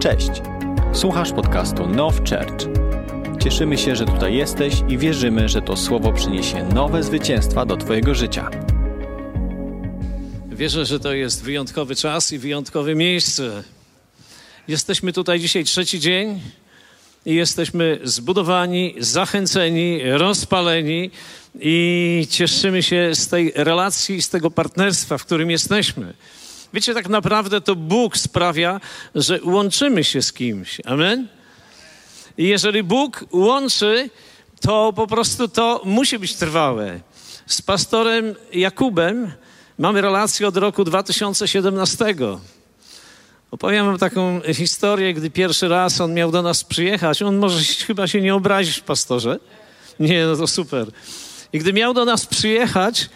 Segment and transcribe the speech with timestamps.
[0.00, 0.30] Cześć!
[0.92, 2.68] Słuchasz podcastu Now Church.
[3.42, 8.14] Cieszymy się, że tutaj jesteś i wierzymy, że to słowo przyniesie nowe zwycięstwa do Twojego
[8.14, 8.50] życia.
[10.48, 13.62] Wierzę, że to jest wyjątkowy czas i wyjątkowe miejsce.
[14.68, 16.40] Jesteśmy tutaj dzisiaj trzeci dzień
[17.26, 21.10] i jesteśmy zbudowani, zachęceni, rozpaleni
[21.60, 26.14] i cieszymy się z tej relacji, z tego partnerstwa, w którym jesteśmy.
[26.74, 28.80] Wiecie, tak naprawdę to Bóg sprawia,
[29.14, 30.80] że łączymy się z kimś.
[30.84, 31.28] Amen?
[32.38, 34.10] I jeżeli Bóg łączy,
[34.60, 37.00] to po prostu to musi być trwałe.
[37.46, 39.32] Z pastorem Jakubem
[39.78, 42.14] mamy relację od roku 2017.
[43.50, 47.22] Opowiem wam taką historię, gdy pierwszy raz on miał do nas przyjechać.
[47.22, 49.38] On może chyba się nie obrazić, pastorze.
[50.00, 50.86] Nie, no to super.
[51.52, 53.08] I gdy miał do nas przyjechać,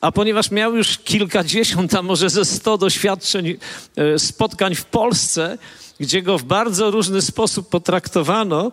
[0.00, 3.56] a ponieważ miał już kilkadziesiąt, a może ze sto doświadczeń,
[3.96, 5.58] e, spotkań w Polsce,
[6.00, 8.72] gdzie go w bardzo różny sposób potraktowano,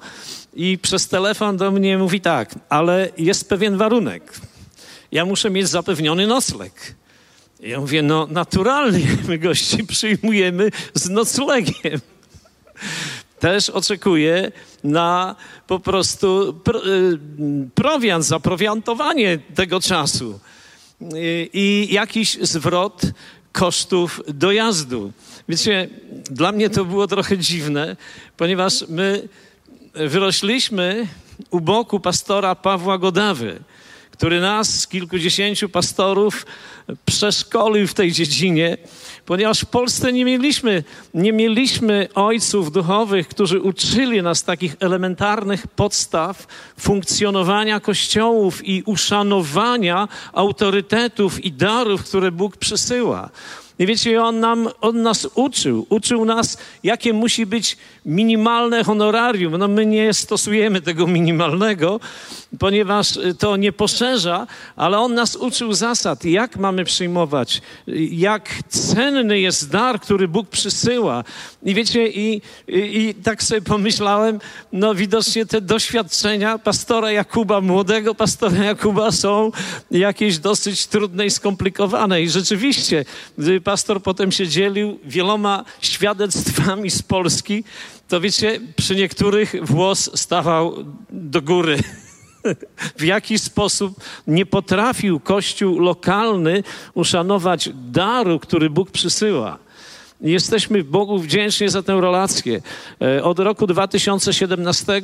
[0.57, 4.33] i przez telefon do mnie mówi tak, ale jest pewien warunek.
[5.11, 6.95] Ja muszę mieć zapewniony nocleg.
[7.59, 12.01] Ja mówię, no naturalnie, my gości przyjmujemy z noclegiem.
[13.39, 14.51] Też oczekuję
[14.83, 15.35] na
[15.67, 17.19] po prostu pro, y,
[17.75, 20.39] prowiant, zaprowiantowanie tego czasu
[21.53, 23.01] i jakiś zwrot
[23.51, 25.11] kosztów dojazdu.
[25.49, 25.89] Wiecie,
[26.31, 27.95] dla mnie to było trochę dziwne,
[28.37, 29.27] ponieważ my
[29.93, 31.07] wyrośliśmy
[31.49, 33.59] u boku pastora Pawła Godawy,
[34.17, 36.45] który nas, kilkudziesięciu pastorów,
[37.05, 38.77] przeszkolił w tej dziedzinie,
[39.25, 46.47] ponieważ w Polsce nie mieliśmy, nie mieliśmy ojców duchowych, którzy uczyli nas takich elementarnych podstaw
[46.79, 53.29] funkcjonowania kościołów i uszanowania autorytetów i darów, które Bóg przysyła.
[53.79, 55.85] I wiecie, on, nam, on nas uczył.
[55.89, 59.57] Uczył nas, jakie musi być minimalne honorarium.
[59.57, 61.99] No my nie stosujemy tego minimalnego,
[62.59, 67.61] ponieważ to nie poszerza, ale on nas uczył zasad, jak mamy przyjmować,
[68.11, 71.23] jak cenny jest dar, który Bóg przysyła.
[71.63, 74.39] I wiecie, i, i, i tak sobie pomyślałem,
[74.71, 79.51] no widocznie te doświadczenia pastora Jakuba, młodego pastora Jakuba są
[79.91, 82.21] jakieś dosyć trudne i skomplikowane.
[82.21, 83.05] I rzeczywiście,
[83.63, 87.63] pastor potem się dzielił wieloma świadectwami z Polski,
[88.07, 91.77] to wiecie, przy niektórych włos stawał do góry.
[92.97, 96.63] W jaki sposób nie potrafił Kościół lokalny
[96.93, 99.66] uszanować daru, który Bóg przysyła.
[100.21, 102.61] Jesteśmy Bogu wdzięczni za tę relację.
[103.01, 105.01] E, od roku 2017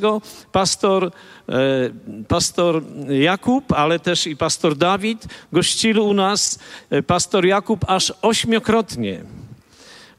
[0.52, 1.10] pastor,
[1.48, 1.52] e,
[2.28, 6.58] pastor Jakub, ale też i pastor Dawid gościli u nas.
[6.90, 9.20] E, pastor Jakub aż ośmiokrotnie.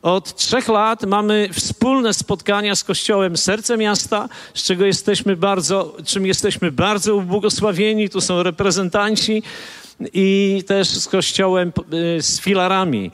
[0.02, 6.26] Od trzech lat mamy wspólne spotkania z Kościołem Serce Miasta, z czego jesteśmy bardzo, czym
[6.26, 8.10] jesteśmy bardzo ubłogosławieni.
[8.10, 9.44] Tu są reprezentanci
[10.14, 11.72] i też z Kościołem
[12.20, 13.12] z filarami.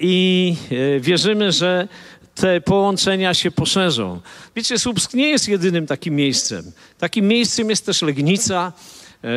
[0.00, 0.56] I
[1.00, 1.88] wierzymy, że
[2.34, 4.20] te połączenia się poszerzą.
[4.56, 6.72] Wiecie, Słupsk nie jest jedynym takim miejscem.
[6.98, 8.72] Takim miejscem jest też Legnica,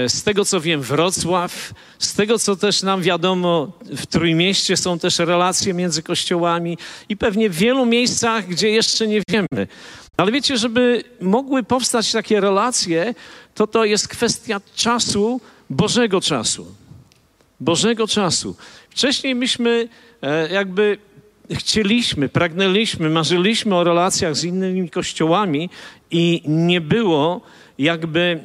[0.08, 5.20] z tego co wiem, Wrocław, z tego co też nam wiadomo, w Trójmieście są też
[5.20, 6.78] relacje między kościołami
[7.10, 9.68] i pewnie w wielu miejscach, gdzie jeszcze nie wiemy.
[10.18, 13.16] Ale wiecie, żeby mogły powstać takie relacje,
[13.56, 16.76] to to jest kwestia czasu, Bożego czasu.
[17.60, 18.56] Bożego czasu.
[18.90, 19.88] Wcześniej myśmy
[20.52, 20.98] jakby
[21.52, 25.70] chcieliśmy, pragnęliśmy, marzyliśmy o relacjach z innymi kościołami
[26.12, 27.42] i nie było
[27.78, 28.40] jakby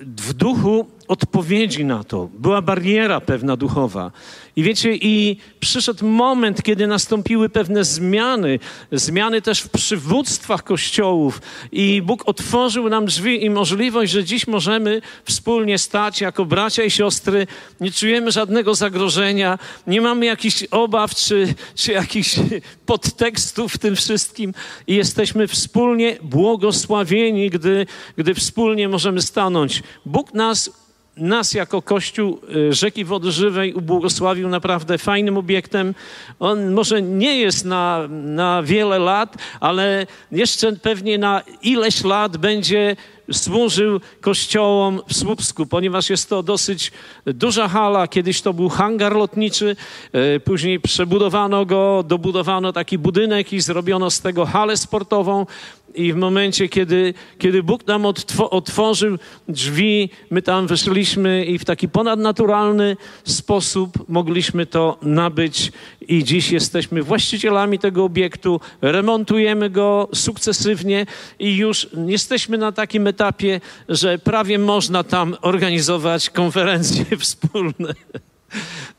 [0.00, 2.28] w duchu odpowiedzi na to.
[2.38, 4.12] Była bariera pewna duchowa.
[4.56, 8.58] I wiecie, i przyszedł moment, kiedy nastąpiły pewne zmiany,
[8.92, 11.42] zmiany też w przywództwach kościołów,
[11.72, 16.90] i Bóg otworzył nam drzwi i możliwość, że dziś możemy wspólnie stać jako bracia i
[16.90, 17.46] siostry.
[17.80, 22.36] Nie czujemy żadnego zagrożenia, nie mamy jakichś obaw czy, czy jakichś
[22.86, 24.54] podtekstów w tym wszystkim,
[24.86, 27.86] i jesteśmy wspólnie błogosławieni, gdy,
[28.16, 29.82] gdy wspólnie możemy stanąć.
[30.06, 30.70] Bóg nas
[31.16, 35.94] nas jako Kościół y, Rzeki Wody Żywej ubłogosławił naprawdę fajnym obiektem.
[36.40, 42.96] On może nie jest na, na wiele lat, ale jeszcze pewnie na ileś lat będzie
[43.32, 46.92] służył kościołom w Słupsku, ponieważ jest to dosyć
[47.26, 48.08] duża hala.
[48.08, 49.76] Kiedyś to był hangar lotniczy,
[50.12, 55.46] e, później przebudowano go, dobudowano taki budynek i zrobiono z tego halę sportową.
[55.94, 58.06] I w momencie, kiedy, kiedy Bóg nam
[58.50, 59.18] otworzył
[59.48, 65.72] drzwi, my tam weszliśmy i w taki ponadnaturalny sposób mogliśmy to nabyć.
[66.08, 71.06] I dziś jesteśmy właścicielami tego obiektu, remontujemy go sukcesywnie
[71.38, 77.94] i już jesteśmy na takim etapie, że prawie można tam organizować konferencje wspólne.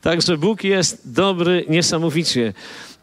[0.00, 2.52] Także Bóg jest dobry niesamowicie.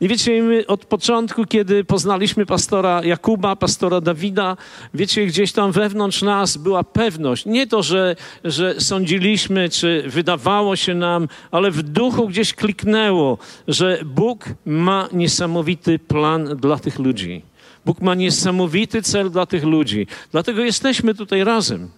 [0.01, 4.57] I wiecie, my od początku, kiedy poznaliśmy pastora Jakuba, pastora Dawida,
[4.93, 7.45] wiecie, gdzieś tam wewnątrz nas była pewność.
[7.45, 13.37] Nie to, że, że sądziliśmy, czy wydawało się nam, ale w duchu gdzieś kliknęło,
[13.67, 17.41] że Bóg ma niesamowity plan dla tych ludzi.
[17.85, 20.07] Bóg ma niesamowity cel dla tych ludzi.
[20.31, 21.89] Dlatego jesteśmy tutaj razem.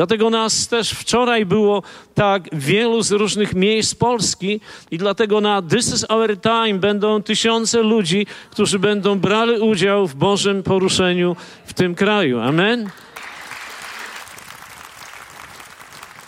[0.00, 1.82] Dlatego nas też wczoraj było
[2.14, 4.60] tak wielu z różnych miejsc Polski
[4.90, 10.14] i dlatego na This is Our Time będą tysiące ludzi, którzy będą brali udział w
[10.14, 11.36] Bożym poruszeniu
[11.66, 12.40] w tym kraju.
[12.40, 12.90] Amen.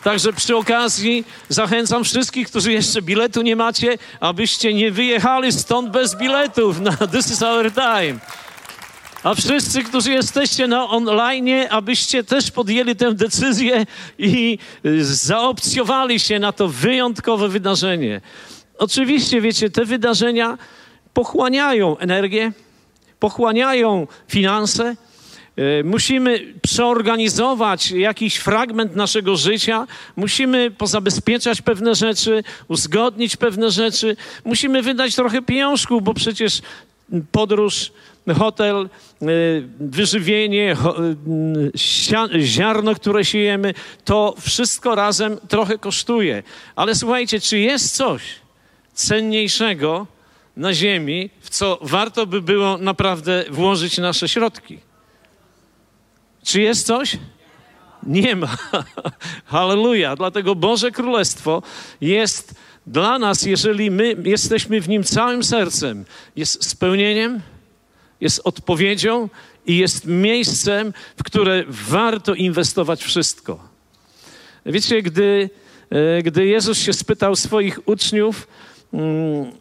[0.05, 6.17] Także przy okazji zachęcam wszystkich, którzy jeszcze biletu nie macie, abyście nie wyjechali stąd bez
[6.17, 8.19] biletów na This is Our Time.
[9.23, 13.87] A wszyscy, którzy jesteście na online, abyście też podjęli tę decyzję
[14.19, 18.21] i y, zaopcjowali się na to wyjątkowe wydarzenie.
[18.79, 20.59] Oczywiście, wiecie, te wydarzenia
[21.15, 22.53] pochłaniają energię,
[23.21, 24.97] pochłaniają finanse.
[25.59, 29.87] Y, musimy przeorganizować jakiś fragment naszego życia,
[30.17, 36.63] musimy pozabezpieczać pewne rzeczy, uzgodnić pewne rzeczy, musimy wydać trochę pieniążków, bo przecież
[37.33, 37.93] podróż
[38.29, 38.89] hotel,
[39.23, 39.27] e,
[39.81, 43.75] wyżywienie, e, ziarno, które siejemy,
[44.05, 46.43] to wszystko razem trochę kosztuje.
[46.77, 48.23] Ale słuchajcie, czy jest coś
[48.95, 50.07] cenniejszego
[50.57, 54.79] na ziemi, w co warto by było naprawdę włożyć nasze środki?
[56.45, 57.19] Czy jest coś?
[58.03, 58.57] Nie ma.
[59.45, 60.17] Halleluja.
[60.17, 61.63] Dlatego Boże Królestwo
[62.01, 62.55] jest
[62.87, 66.05] dla nas, jeżeli my jesteśmy w nim całym sercem,
[66.37, 67.41] jest spełnieniem,
[68.23, 69.29] jest odpowiedzią
[69.67, 73.69] i jest miejscem, w które warto inwestować wszystko.
[74.67, 75.51] Wiecie, gdy,
[75.91, 78.49] e, gdy Jezus się spytał swoich uczniów,
[78.93, 79.53] mm,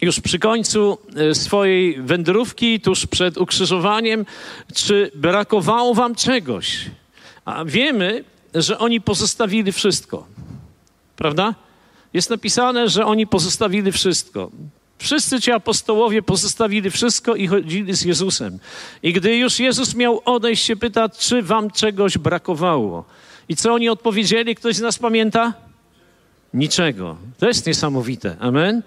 [0.00, 4.26] już przy końcu e, swojej wędrówki, tuż przed ukrzyżowaniem,
[4.74, 6.90] czy brakowało wam czegoś?
[7.44, 8.24] A wiemy,
[8.54, 10.26] że oni pozostawili wszystko.
[11.16, 11.54] Prawda?
[12.14, 14.50] Jest napisane, że oni pozostawili wszystko.
[15.00, 18.58] Wszyscy ci apostołowie pozostawili wszystko i chodzili z Jezusem.
[19.02, 23.04] I gdy już Jezus miał odejść, się pyta, czy wam czegoś brakowało.
[23.48, 24.54] I co oni odpowiedzieli?
[24.54, 25.52] Ktoś z nas pamięta?
[26.54, 27.16] Niczego.
[27.38, 28.36] To jest niesamowite.
[28.40, 28.82] Amen.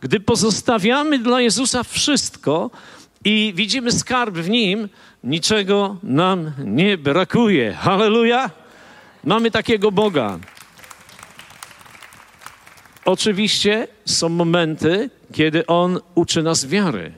[0.00, 2.70] Gdy pozostawiamy dla Jezusa wszystko
[3.24, 4.88] i widzimy skarb w Nim,
[5.24, 7.72] niczego nam nie brakuje.
[7.72, 8.50] Halleluja!
[9.24, 10.38] Mamy takiego Boga.
[13.04, 17.12] Oczywiście są momenty, kiedy On uczy nas wiary.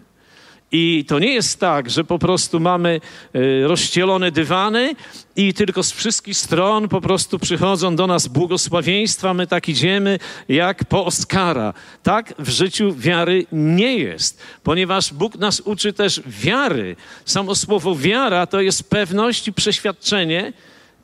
[0.74, 3.00] I to nie jest tak, że po prostu mamy
[3.36, 4.94] y, rozścielone dywany
[5.36, 10.18] i tylko z wszystkich stron po prostu przychodzą do nas błogosławieństwa, my tak idziemy
[10.48, 11.74] jak po Oskara.
[12.02, 16.96] Tak w życiu wiary nie jest, ponieważ Bóg nas uczy też wiary.
[17.24, 20.52] Samo słowo wiara to jest pewność i przeświadczenie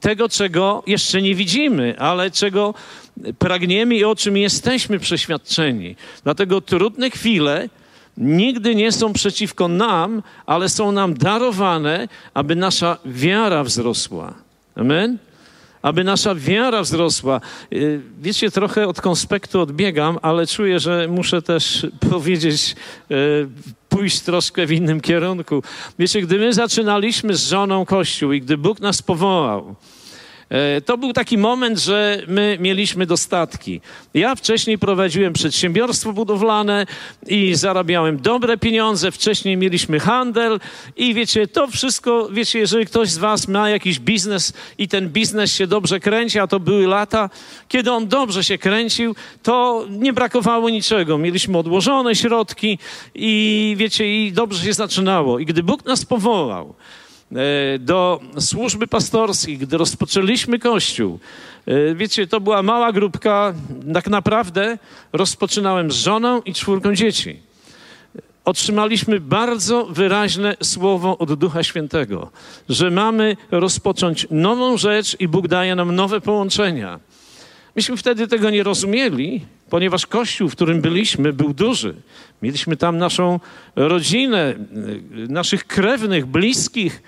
[0.01, 2.75] tego, czego jeszcze nie widzimy, ale czego
[3.39, 5.97] pragniemy i o czym jesteśmy przeświadczeni.
[6.25, 7.69] Dlatego trudne chwile
[8.19, 14.35] nigdy nie są przeciwko nam, ale są nam darowane, aby nasza wiara wzrosła.
[14.75, 15.19] Amen?
[15.83, 17.41] Aby nasza wiara wzrosła.
[17.73, 22.77] Y, wiecie, trochę od konspektu odbiegam, ale czuję, że muszę też powiedzieć,
[23.11, 23.49] y,
[23.89, 25.63] pójść troszkę w innym kierunku.
[25.99, 29.75] Wiecie, gdy my zaczynaliśmy z żoną Kościół i gdy Bóg nas powołał,
[30.85, 33.81] to był taki moment, że my mieliśmy dostatki.
[34.15, 36.87] Ja wcześniej prowadziłem przedsiębiorstwo budowlane
[37.27, 39.13] i zarabiałem dobre pieniądze.
[39.13, 40.61] Wcześniej mieliśmy handel
[40.97, 45.55] i wiecie, to wszystko, wiecie, jeżeli ktoś z Was ma jakiś biznes i ten biznes
[45.55, 47.31] się dobrze kręci, a to były lata,
[47.69, 51.19] kiedy on dobrze się kręcił, to nie brakowało niczego.
[51.19, 52.79] Mieliśmy odłożone środki
[53.15, 55.39] i wiecie, i dobrze się zaczynało.
[55.39, 56.75] I gdy Bóg nas powołał, E,
[57.81, 61.19] do służby pastorskiej, gdy rozpoczęliśmy Kościół,
[61.67, 63.55] e, wiecie, to była mała grupka,
[63.95, 64.79] tak naprawdę
[65.13, 67.49] rozpoczynałem z żoną i czwórką dzieci.
[68.45, 72.31] otrzymaliśmy bardzo wyraźne słowo od Ducha Świętego,
[72.69, 77.01] że mamy rozpocząć nową rzecz i Bóg daje nam nowe połączenia.
[77.77, 81.95] Myśmy wtedy tego nie rozumieli, ponieważ kościół, w którym byliśmy, był duży.
[82.43, 83.41] Mieliśmy tam naszą
[83.77, 84.55] rodzinę,
[85.29, 87.03] naszych krewnych, bliskich.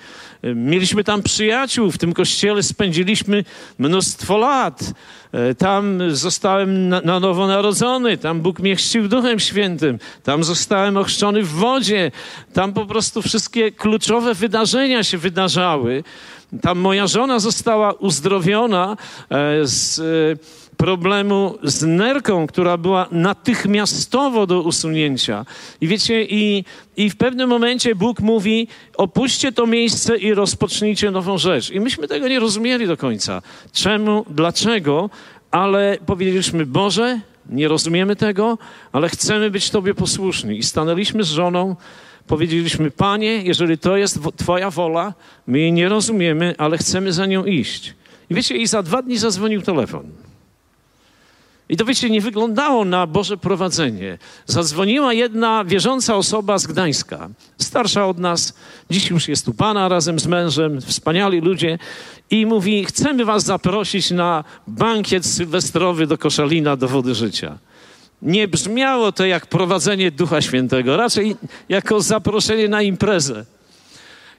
[0.55, 3.45] Mieliśmy tam przyjaciół, w tym kościele spędziliśmy
[3.79, 4.93] mnóstwo lat.
[5.59, 11.43] Tam zostałem na, na nowo narodzony, tam Bóg mnie chrzcił Duchem Świętym, tam zostałem ochrzczony
[11.43, 12.11] w wodzie,
[12.53, 16.05] tam po prostu wszystkie kluczowe wydarzenia się wydarzały.
[16.63, 18.97] Tam moja żona została uzdrowiona
[19.31, 25.47] e, z e, problemu z nerką, która była natychmiastowo do usunięcia.
[25.81, 26.65] I wiecie, i,
[26.97, 31.71] i w pewnym momencie Bóg mówi: opuśćcie to miejsce i rozpocznijcie nową rzecz.
[31.71, 33.43] I myśmy tego nie rozumieli do końca.
[33.73, 35.11] Czemu, dlaczego,
[35.51, 37.21] ale powiedzieliśmy: Boże,
[37.51, 38.59] nie rozumiemy tego,
[38.93, 40.59] ale chcemy być Tobie posłuszni.
[40.59, 41.77] I stanęliśmy z żoną.
[42.27, 45.15] Powiedzieliśmy, Panie, jeżeli to jest Twoja wola,
[45.47, 47.95] my jej nie rozumiemy, ale chcemy za nią iść.
[48.31, 50.30] I wiecie, i za dwa dni zadzwonił telefon.
[51.71, 54.19] I to wiecie, nie wyglądało na Boże prowadzenie.
[54.47, 58.55] Zadzwoniła jedna wierząca osoba z Gdańska, starsza od nas,
[58.91, 61.79] dziś już jest u Pana razem z mężem, wspaniali ludzie,
[62.31, 67.59] i mówi: Chcemy Was zaprosić na bankiet sylwestrowy do Koszalina, do Wody Życia.
[68.23, 71.37] Nie brzmiało to jak prowadzenie Ducha Świętego, raczej
[71.69, 73.45] jako zaproszenie na imprezę.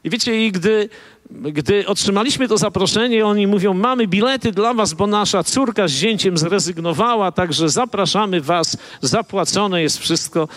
[0.04, 0.90] I wiecie, i gdy
[1.32, 6.38] gdy otrzymaliśmy to zaproszenie, oni mówią: Mamy bilety dla Was, bo nasza córka z zięciem
[6.38, 10.48] zrezygnowała, także zapraszamy Was, zapłacone jest wszystko.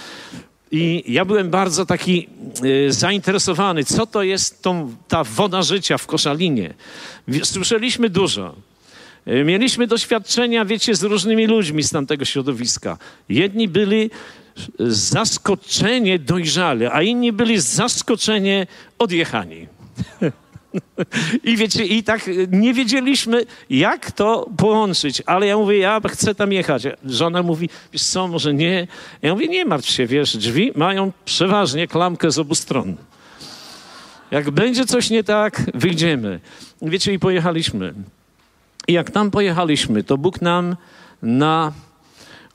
[0.70, 2.28] I ja byłem bardzo taki
[2.64, 6.74] y, zainteresowany, co to jest tą, ta woda życia w Koszalinie.
[7.42, 8.54] Słyszeliśmy dużo.
[9.28, 12.98] Y, mieliśmy doświadczenia, wiecie, z różnymi ludźmi z tamtego środowiska.
[13.28, 14.10] Jedni byli
[14.78, 18.66] zaskoczenie dojrzali, a inni byli zaskoczenie
[18.98, 19.66] odjechani.
[21.44, 26.52] I wiecie, i tak nie wiedzieliśmy, jak to połączyć, ale ja mówię, ja chcę tam
[26.52, 26.82] jechać.
[27.04, 28.86] Żona mówi, wiesz co, może nie.
[29.22, 32.96] Ja mówię, nie martw się, wiesz, drzwi mają przeważnie klamkę z obu stron.
[34.30, 36.40] Jak będzie coś nie tak, wyjdziemy.
[36.82, 37.94] Wiecie, i pojechaliśmy.
[38.88, 40.76] I jak tam pojechaliśmy, to Bóg nam
[41.22, 41.72] na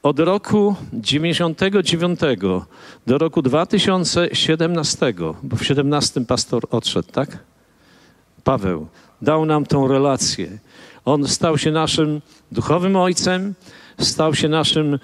[0.04, 2.20] od roku 99
[3.08, 7.38] do roku 2017, bo w 17 pastor odszedł, tak?
[8.50, 8.88] Paweł
[9.22, 10.58] dał nam tą relację.
[11.06, 13.54] On stał się naszym duchowym ojcem,
[14.00, 15.00] stał się naszym e,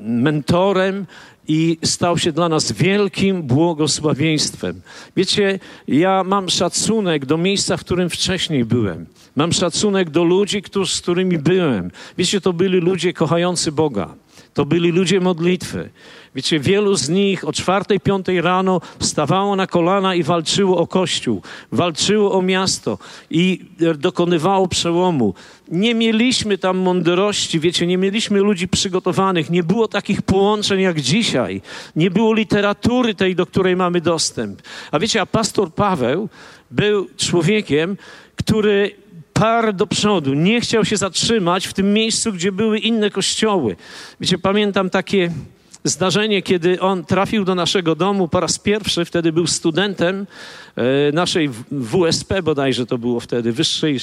[0.00, 1.06] mentorem
[1.48, 4.80] i stał się dla nas wielkim błogosławieństwem.
[5.16, 9.06] Wiecie, ja mam szacunek do miejsca, w którym wcześniej byłem.
[9.36, 11.90] Mam szacunek do ludzi, którzy, z którymi byłem.
[12.18, 14.14] Wiecie, to byli ludzie kochający Boga.
[14.54, 15.90] To byli ludzie modlitwy.
[16.34, 21.42] Wiecie, wielu z nich o czwartej, piątej rano wstawało na kolana i walczyło o kościół,
[21.72, 22.98] walczyło o miasto
[23.30, 23.64] i
[23.98, 25.34] dokonywało przełomu.
[25.68, 31.62] Nie mieliśmy tam mądrości, wiecie, nie mieliśmy ludzi przygotowanych, nie było takich połączeń jak dzisiaj,
[31.96, 34.62] nie było literatury tej, do której mamy dostęp.
[34.90, 36.28] A wiecie, a pastor Paweł
[36.70, 37.96] był człowiekiem,
[38.36, 39.03] który
[39.34, 43.76] parł do przodu, nie chciał się zatrzymać w tym miejscu, gdzie były inne kościoły.
[44.20, 45.30] Wiecie, pamiętam takie
[45.84, 50.26] zdarzenie, kiedy on trafił do naszego domu po raz pierwszy, wtedy był studentem
[50.76, 53.98] e, naszej WSP bodajże to było wtedy, wyższej,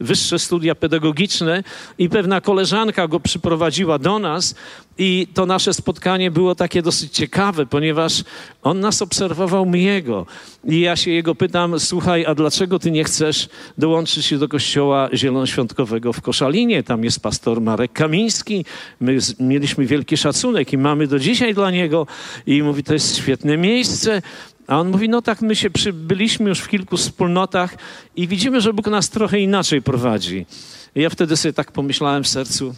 [0.00, 1.62] wyższe studia pedagogiczne
[1.98, 4.54] i pewna koleżanka go przyprowadziła do nas
[4.98, 8.24] i to nasze spotkanie było takie dosyć ciekawe, ponieważ
[8.62, 10.26] on nas obserwował miego.
[10.64, 15.08] I ja się jego pytam, słuchaj, a dlaczego ty nie chcesz dołączyć się do kościoła
[15.14, 16.82] zielonoświątkowego w Koszalinie?
[16.82, 18.64] Tam jest pastor Marek Kamiński.
[19.00, 22.06] My mieliśmy wielki szacunek i mamy do dzisiaj dla niego.
[22.46, 24.22] I mówi, to jest świetne miejsce.
[24.66, 27.74] A on mówi, no tak, my się przybyliśmy już w kilku wspólnotach
[28.16, 30.46] i widzimy, że Bóg nas trochę inaczej prowadzi.
[30.94, 32.74] I ja wtedy sobie tak pomyślałem w sercu,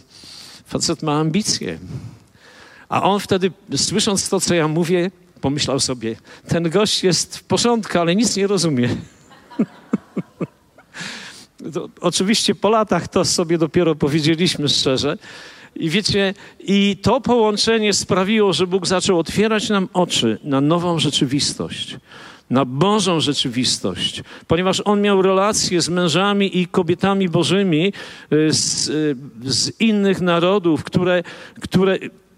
[0.65, 1.79] Facet ma ambicje.
[2.89, 6.15] A on wtedy, słysząc to, co ja mówię, pomyślał sobie,
[6.47, 8.89] ten gość jest w porządku, ale nic nie rozumie.
[11.73, 15.17] to, oczywiście po latach to sobie dopiero powiedzieliśmy szczerze.
[15.79, 21.97] I wiecie, i to połączenie sprawiło, że Bóg zaczął otwierać nam oczy na nową rzeczywistość
[22.49, 27.93] na Bożą rzeczywistość, ponieważ on miał relacje z mężami i kobietami bożymi
[28.33, 31.23] y, z, y, z innych narodów, które,
[31.61, 31.97] które,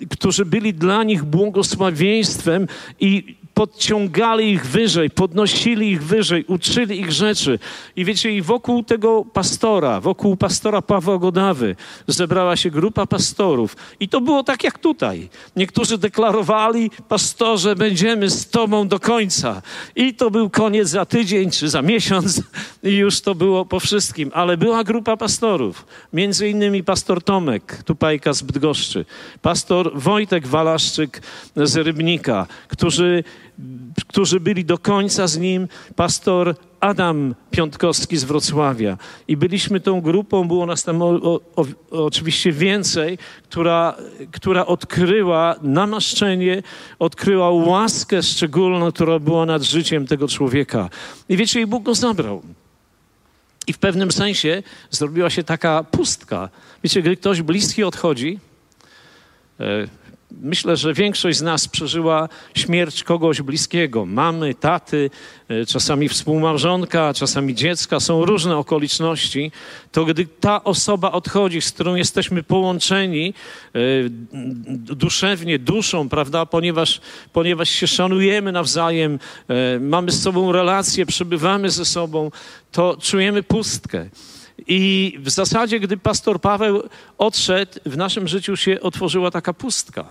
[0.10, 2.68] którzy byli dla nich błogosławieństwem
[3.00, 7.60] i podciągali ich wyżej, podnosili ich wyżej, uczyli ich rzeczy.
[7.96, 11.76] I wiecie, i wokół tego pastora, wokół pastora Pawła Godawy
[12.08, 13.76] zebrała się grupa pastorów.
[14.00, 15.30] I to było tak jak tutaj.
[15.56, 19.62] Niektórzy deklarowali, pastorze, będziemy z tobą do końca.
[19.96, 22.42] I to był koniec za tydzień czy za miesiąc
[22.84, 24.32] i już to było po wszystkim.
[24.34, 29.06] Ale była grupa pastorów, między innymi pastor Tomek, tupajka z Bydgoszczy,
[29.42, 31.22] pastor Wojtek Walaszczyk
[31.56, 33.24] z Rybnika, którzy
[34.08, 38.98] którzy byli do końca z nim, pastor Adam Piątkowski z Wrocławia.
[39.28, 41.10] I byliśmy tą grupą, było nas tam o,
[41.56, 43.96] o, oczywiście więcej, która,
[44.32, 46.64] która odkryła namaszczenie,
[47.00, 50.90] odkryła łaskę szczególną, która była nad życiem tego człowieka.
[51.30, 52.42] I wiecie, i Bóg go zabrał.
[53.68, 56.50] I w pewnym sensie zrobiła się taka pustka.
[56.84, 58.40] Wiecie, gdy ktoś bliski odchodzi,
[59.60, 59.88] e,
[60.42, 65.10] Myślę, że większość z nas przeżyła śmierć kogoś bliskiego, mamy, taty,
[65.50, 69.52] e, czasami współmałżonka, czasami dziecka, są różne okoliczności.
[69.92, 73.34] To gdy ta osoba odchodzi, z którą jesteśmy połączeni
[73.76, 73.80] e,
[74.96, 77.02] duszewnie, duszą, prawda, ponieważ,
[77.34, 82.32] ponieważ się szanujemy nawzajem, e, mamy z sobą relacje, przebywamy ze sobą,
[82.72, 84.10] to czujemy pustkę.
[84.74, 86.84] I w zasadzie, gdy pastor Paweł
[87.18, 90.06] odszedł, w naszym życiu się otworzyła taka pustka.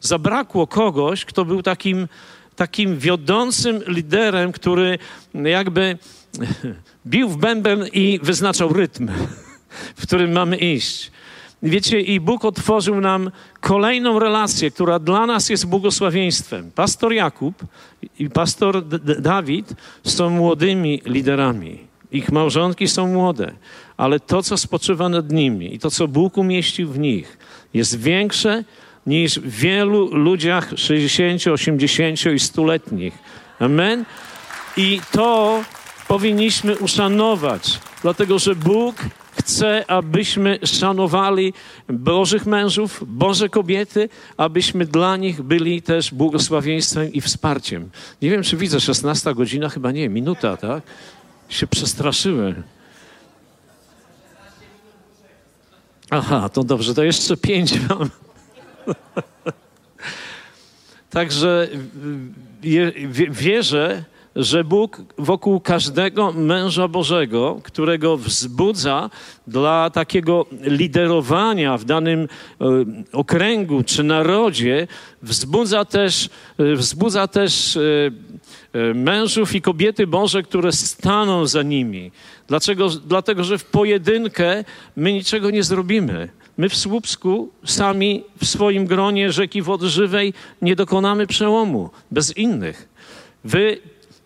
[0.00, 2.08] Zabrakło kogoś, kto był takim,
[2.56, 4.98] takim wiodącym liderem, który
[5.34, 5.98] jakby
[7.06, 9.10] bił w bęben i wyznaczał rytm,
[9.96, 11.10] w którym mamy iść.
[11.62, 13.30] Wiecie, i Bóg otworzył nam
[13.60, 16.70] kolejną relację, która dla nas jest błogosławieństwem.
[16.74, 17.54] Pastor Jakub
[18.18, 21.92] i pastor D Dawid są młodymi liderami.
[22.12, 23.52] Ich małżonki są młode,
[23.96, 27.38] ale to, co spoczywa nad nimi i to, co Bóg umieścił w nich,
[27.74, 28.64] jest większe
[29.06, 33.12] niż w wielu ludziach 60, 80 i 100-letnich.
[33.58, 34.04] Amen?
[34.76, 35.62] I to
[36.08, 38.96] powinniśmy uszanować, dlatego że Bóg
[39.38, 41.52] chce, abyśmy szanowali
[41.88, 47.90] Bożych mężów, Boże kobiety, abyśmy dla nich byli też błogosławieństwem i wsparciem.
[48.22, 50.82] Nie wiem, czy widzę, 16 godzina, chyba nie, minuta, tak?
[51.48, 52.62] Się przestraszyłem.
[56.14, 58.10] Aha, to dobrze, to jeszcze pięć mam.
[61.10, 61.68] Także
[63.30, 64.04] wierzę,
[64.36, 69.10] że Bóg wokół każdego męża Bożego, którego wzbudza
[69.46, 72.64] dla takiego liderowania w danym e,
[73.12, 74.86] okręgu czy narodzie,
[75.22, 82.12] wzbudza też, e, wzbudza też e, mężów i kobiety Boże, które staną za nimi.
[82.46, 82.88] Dlaczego?
[82.88, 84.64] Dlatego, że w pojedynkę
[84.96, 86.28] my niczego nie zrobimy.
[86.58, 92.88] My w Słupsku sami w swoim gronie rzeki wody żywej nie dokonamy przełomu bez innych.
[93.44, 93.78] Wy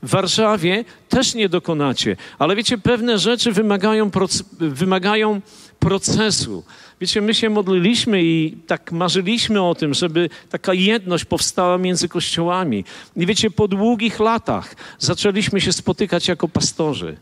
[0.07, 4.11] w Warszawie też nie dokonacie, ale wiecie, pewne rzeczy wymagają,
[4.59, 5.40] wymagają
[5.79, 6.64] procesu.
[7.01, 12.85] Wiecie, my się modliliśmy i tak marzyliśmy o tym, żeby taka jedność powstała między kościołami.
[13.16, 17.16] I wiecie, po długich latach zaczęliśmy się spotykać jako pastorzy.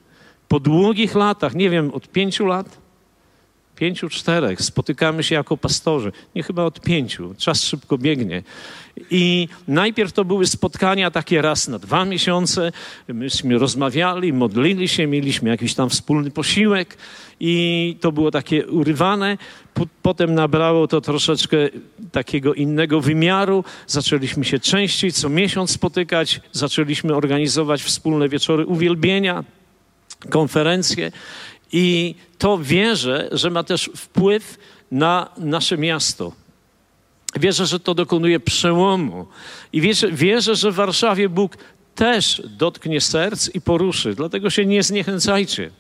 [0.49, 2.84] Po długich latach, nie wiem, od pięciu lat,
[3.77, 6.13] pięciu, czterech spotykamy się jako pastorzy.
[6.35, 7.35] Nie chyba od pięciu.
[7.39, 8.43] Czas szybko biegnie.
[9.11, 12.73] I najpierw to były spotkania takie raz na dwa miesiące.
[13.09, 16.97] Myśmy rozmawiali, modlili się, mieliśmy jakiś tam wspólny posiłek
[17.41, 19.39] i to było takie urywane.
[20.03, 21.57] Potem nabrało to troszeczkę
[22.13, 23.65] takiego innego wymiaru.
[23.87, 26.41] Zaczęliśmy się częściej, co miesiąc spotykać.
[26.53, 29.45] Zaczęliśmy organizować wspólne wieczory uwielbienia,
[30.31, 31.13] konferencje.
[31.73, 34.59] I to wierzę, że ma też wpływ
[34.91, 36.33] na nasze miasto.
[37.37, 39.27] Wierzę, że to dokonuje przełomu.
[39.73, 41.57] I wierzę, wierzę, że w Warszawie Bóg
[41.95, 44.15] też dotknie serc i poruszy.
[44.15, 45.71] Dlatego się nie zniechęcajcie.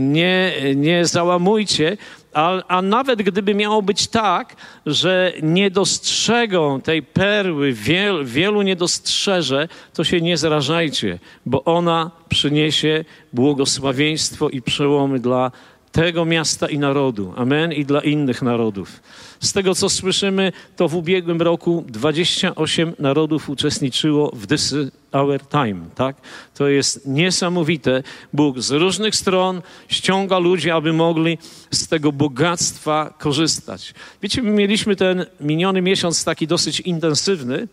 [0.00, 1.96] Nie, nie załamujcie,
[2.38, 8.76] a, a, nawet gdyby miało być tak, że nie dostrzegą tej perły, wiel, wielu nie
[8.76, 15.50] dostrzeże, to się nie zrażajcie, bo ona przyniesie błogosławieństwo i przełomy dla
[15.92, 17.32] tego miasta i narodu.
[17.36, 17.72] Amen.
[17.72, 19.00] I dla innych narodów.
[19.40, 24.74] Z tego, co słyszymy, to w ubiegłym roku 28 narodów uczestniczyło w This
[25.12, 25.80] Our Time.
[25.94, 26.16] Tak?
[26.54, 28.02] To jest niesamowite.
[28.32, 31.38] Bóg z różnych stron ściąga ludzi, aby mogli
[31.70, 33.94] z tego bogactwa korzystać.
[34.22, 37.68] Wiecie, my mieliśmy ten miniony miesiąc taki dosyć intensywny.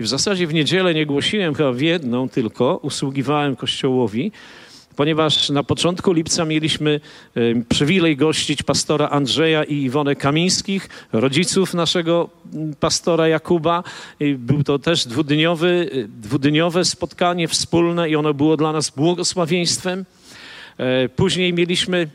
[0.00, 4.32] I w zasadzie w niedzielę nie głosiłem chyba w jedną tylko, usługiwałem Kościołowi
[4.98, 7.00] ponieważ na początku lipca mieliśmy
[7.68, 12.28] przywilej gościć pastora Andrzeja i Iwonę Kamińskich, rodziców naszego
[12.80, 13.84] pastora Jakuba.
[14.38, 20.04] Był to też dwudniowy, dwudniowe spotkanie wspólne i ono było dla nas błogosławieństwem.
[20.78, 22.08] E, później mieliśmy,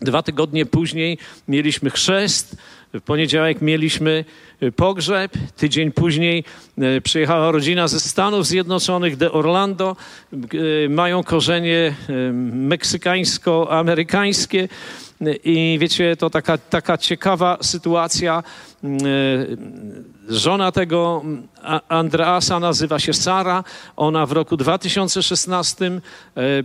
[0.00, 2.56] dwa tygodnie później mieliśmy chrzest,
[2.94, 4.24] w poniedziałek mieliśmy
[4.60, 6.44] e, pogrzeb, tydzień później
[6.78, 9.96] e, przyjechała rodzina ze Stanów Zjednoczonych de Orlando.
[10.88, 11.94] Mają korzenie
[12.42, 14.68] meksykańsko-amerykańskie.
[15.44, 18.42] I wiecie, to taka, taka ciekawa sytuacja.
[20.28, 21.22] Żona tego
[21.88, 23.64] Andreasa nazywa się Sara.
[23.96, 26.00] Ona w roku 2016 e,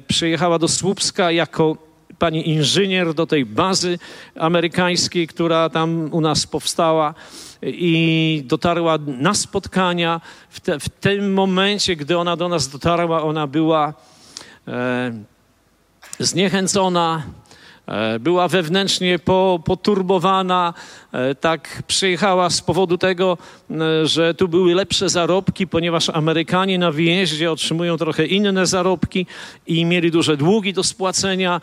[0.07, 1.77] przyjechała do Słupska jako
[2.19, 3.99] pani inżynier do tej bazy
[4.35, 7.13] amerykańskiej, która tam u nas powstała
[7.61, 10.21] i dotarła na spotkania.
[10.49, 13.93] W, te, w tym momencie, gdy ona do nas dotarła, ona była
[14.67, 15.13] e,
[16.19, 17.23] zniechęcona,
[18.19, 19.19] była wewnętrznie
[19.65, 20.73] poturbowana,
[21.11, 23.37] e, tak przyjechała z powodu tego,
[23.71, 29.25] e, że tu były lepsze zarobki, ponieważ Amerykanie na wyjeździe otrzymują trochę inne zarobki
[29.67, 31.61] i mieli duże długi do spłacenia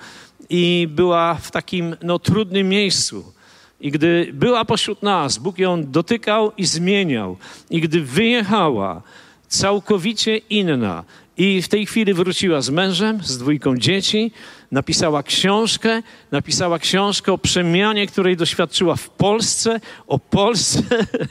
[0.51, 3.33] i była w takim no, trudnym miejscu.
[3.81, 7.37] I gdy była pośród nas, Bóg ją dotykał i zmieniał.
[7.71, 9.03] I gdy wyjechała,
[9.49, 11.05] całkowicie inna,
[11.37, 14.33] i w tej chwili wróciła z mężem, z dwójką dzieci,
[14.73, 20.83] napisała książkę, napisała książkę o przemianie, której doświadczyła w Polsce, o Polsce.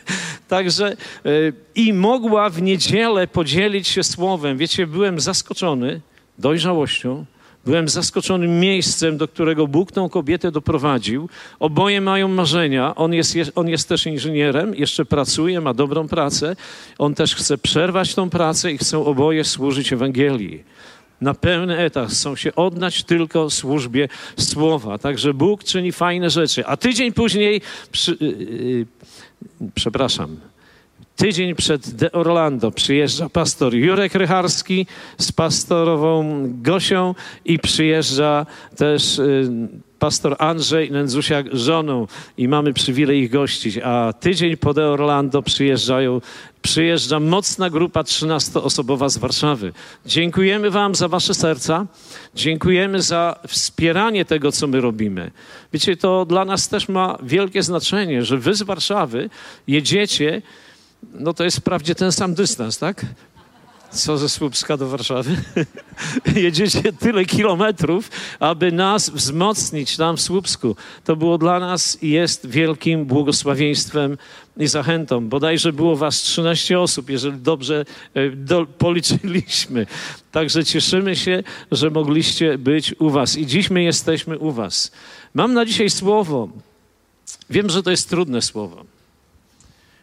[0.47, 4.57] Także yy, i mogła w niedzielę podzielić się słowem.
[4.57, 6.01] Wiecie, byłem zaskoczony
[6.39, 7.25] dojrzałością,
[7.65, 11.29] Byłem zaskoczonym miejscem, do którego Bóg tą kobietę doprowadził.
[11.59, 12.95] Oboje mają marzenia.
[12.95, 16.55] On jest, on jest też inżynierem, jeszcze pracuje, ma dobrą pracę.
[16.97, 20.63] On też chce przerwać tą pracę i chcą oboje służyć Ewangelii.
[21.21, 24.07] Na pełny etat chcą się oddać tylko służbie
[24.37, 24.97] słowa.
[24.97, 26.65] Także Bóg czyni fajne rzeczy.
[26.65, 28.85] A tydzień później, przy, yy, yy,
[29.75, 30.37] przepraszam,
[31.15, 39.49] Tydzień przed De Orlando przyjeżdża pastor Jurek Rycharski z pastorową Gosią i przyjeżdża też y,
[40.01, 43.77] pastor Andrzej Nędzusiak żoną i mamy przywilej ich gościć.
[43.77, 46.21] A tydzień po De Orlando przyjeżdżają,
[46.61, 49.73] przyjeżdża mocna grupa 13-osobowa z Warszawy.
[50.05, 51.85] Dziękujemy wam za wasze serca.
[52.35, 55.31] Dziękujemy za wspieranie tego, co my robimy.
[55.73, 59.29] Wiecie, to dla nas też ma wielkie znaczenie, że wy z Warszawy
[59.67, 60.41] jedziecie
[61.13, 63.05] no to jest wprawdzie ten sam dystans, tak?
[63.93, 65.37] Co ze Słupska do Warszawy?
[66.35, 70.75] Jedziecie tyle kilometrów, aby nas wzmocnić tam w Słupsku.
[71.03, 74.17] To było dla nas i jest wielkim błogosławieństwem
[74.57, 75.29] i zachętą.
[75.29, 79.87] Bodajże było was 13 osób, jeżeli dobrze e, do, policzyliśmy.
[80.31, 83.37] Także cieszymy się, że mogliście być u was.
[83.37, 84.91] I dziś my jesteśmy u was.
[85.33, 86.49] Mam na dzisiaj słowo.
[87.49, 88.85] Wiem, że to jest trudne słowo.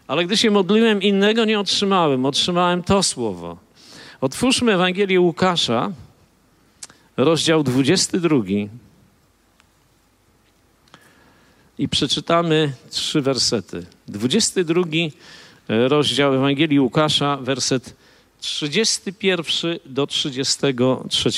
[0.07, 2.27] Ale gdy się modliłem, innego nie otrzymałem.
[2.27, 3.68] Otrzymałem to słowo.
[4.21, 5.93] Otwórzmy Ewangelię Łukasza,
[7.17, 8.41] rozdział 22.
[11.79, 13.87] I przeczytamy trzy wersety.
[14.09, 14.83] 22
[15.69, 17.97] rozdział Ewangelii Łukasza, werset
[18.41, 21.31] 31 do 33.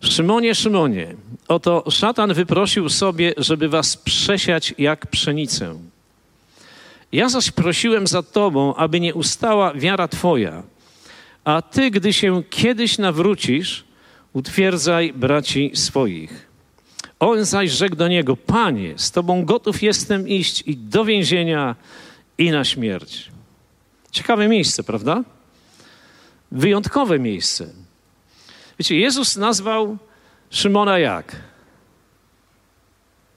[0.00, 1.14] Szymonie, Szymonie,
[1.48, 5.78] oto szatan wyprosił sobie, żeby was przesiać jak pszenicę.
[7.14, 10.62] Ja zaś prosiłem za Tobą, aby nie ustała wiara Twoja,
[11.44, 13.84] a Ty, gdy się kiedyś nawrócisz,
[14.32, 16.48] utwierdzaj braci swoich.
[17.20, 21.76] On zaś rzekł do niego: Panie, z Tobą gotów jestem iść i do więzienia,
[22.38, 23.30] i na śmierć.
[24.10, 25.24] Ciekawe miejsce, prawda?
[26.52, 27.68] Wyjątkowe miejsce.
[28.78, 29.96] Wiecie, Jezus nazwał
[30.50, 31.36] Szymona jak?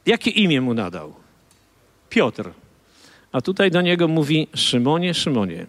[0.05, 1.13] Jakie imię mu nadał?
[2.09, 2.51] Piotr.
[3.31, 5.65] A tutaj do niego mówi: Szymonie, Szymonie,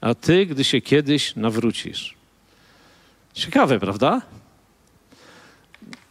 [0.00, 2.14] a ty, gdy się kiedyś nawrócisz.
[3.34, 4.22] Ciekawe, prawda?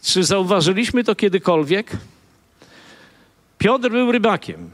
[0.03, 1.91] Czy zauważyliśmy to kiedykolwiek?
[3.57, 4.69] Piotr był rybakiem.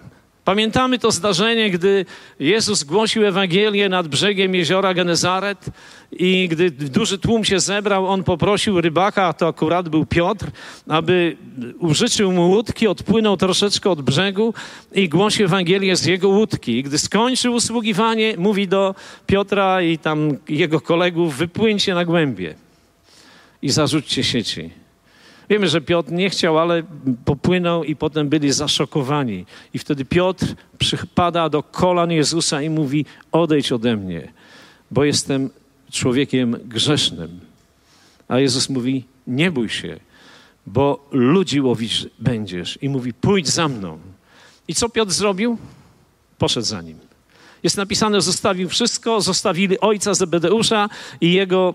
[0.46, 2.06] Pamiętamy to zdarzenie, gdy
[2.40, 5.66] Jezus głosił Ewangelię nad brzegiem jeziora Genezaret
[6.12, 10.52] i gdy duży tłum się zebrał, on poprosił rybaka, to akurat był Piotr,
[10.88, 11.38] aby
[11.80, 14.54] użyczył mu łódki, odpłynął troszeczkę od brzegu
[14.94, 16.78] i głosił Ewangelię z jego łódki.
[16.78, 18.96] I gdy skończył usługiwanie, mówi do
[19.28, 22.56] Piotra i tam jego kolegów, wypłyńcie na głębie
[23.62, 24.85] i zarzućcie sieci.
[25.50, 26.84] Wiemy, że Piotr nie chciał, ale
[27.26, 29.46] popłynął i potem byli zaszokowani.
[29.74, 30.46] I wtedy Piotr
[30.78, 34.32] przypada do kolan Jezusa i mówi: Odejdź ode mnie,
[34.92, 35.50] bo jestem
[35.92, 37.40] człowiekiem grzesznym.
[38.28, 40.00] A Jezus mówi: Nie bój się,
[40.66, 42.80] bo ludzi łowić będziesz.
[42.82, 44.00] I mówi: Pójdź za mną.
[44.68, 45.58] I co Piotr zrobił?
[46.38, 47.05] Poszedł za nim.
[47.66, 50.90] Jest napisane, zostawił wszystko, zostawili ojca Zebedeusza
[51.22, 51.74] i jego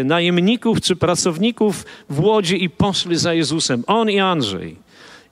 [0.00, 3.84] y, najemników czy pracowników w łodzi i poszli za Jezusem.
[3.86, 4.76] On i Andrzej.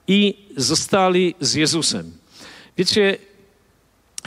[0.07, 2.11] I zostali z Jezusem.
[2.77, 3.17] Wiecie,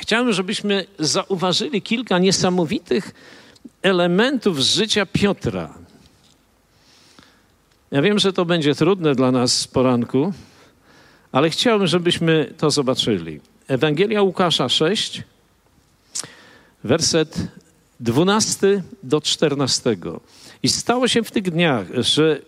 [0.01, 3.15] chciałbym, żebyśmy zauważyli kilka niesamowitych
[3.83, 5.75] elementów z życia Piotra.
[7.91, 10.33] Ja wiem, że to będzie trudne dla nas z poranku,
[11.33, 13.41] ale chciałbym, żebyśmy to zobaczyli.
[13.69, 15.23] Ewangelia Łukasza 6,
[16.85, 17.49] werset
[18.01, 19.97] 12 do 14.
[20.63, 22.41] I stało się w tych dniach, że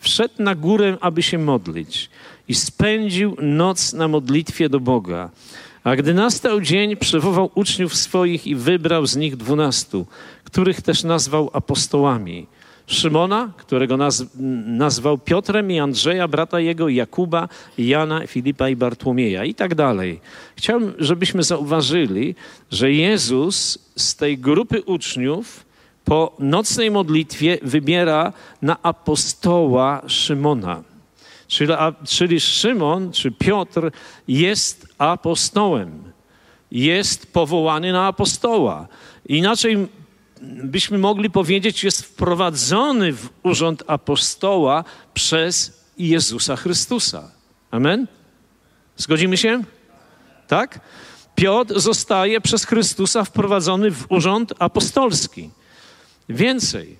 [0.00, 2.10] wszedł na górę, aby się modlić
[2.48, 5.30] i spędził noc na modlitwie do Boga.
[5.84, 10.06] A gdy nastał dzień, przywołał uczniów swoich i wybrał z nich dwunastu,
[10.44, 12.46] których też nazwał apostołami.
[12.86, 14.24] Szymona, którego naz
[14.66, 20.20] nazwał Piotrem i Andrzeja, brata jego, Jakuba, Jana, Filipa i Bartłomieja i tak dalej.
[20.56, 22.34] Chciałbym, żebyśmy zauważyli,
[22.70, 25.64] że Jezus z tej grupy uczniów
[26.04, 30.82] po nocnej modlitwie wybiera na apostoła Szymona.
[31.48, 33.90] Czyli, a, czyli Szymon, czy Piotr
[34.28, 36.12] jest apostołem.
[36.70, 38.88] Jest powołany na apostoła.
[39.26, 39.88] Inaczej
[40.48, 47.30] byśmy mogli powiedzieć, jest wprowadzony w urząd apostoła przez Jezusa Chrystusa.
[47.70, 48.06] Amen?
[48.96, 49.64] Zgodzimy się?
[50.48, 50.80] Tak?
[51.34, 55.50] Piotr zostaje przez Chrystusa wprowadzony w urząd apostolski.
[56.28, 56.96] Więcej.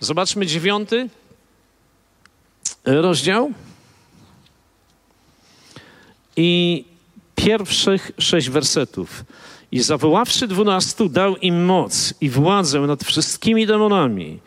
[0.00, 1.08] Zobaczmy dziewiąty
[2.84, 3.52] rozdział
[6.36, 6.84] i
[7.34, 9.24] pierwszych sześć wersetów.
[9.72, 14.38] I zawoławszy dwunastu, dał im moc i władzę nad wszystkimi demonami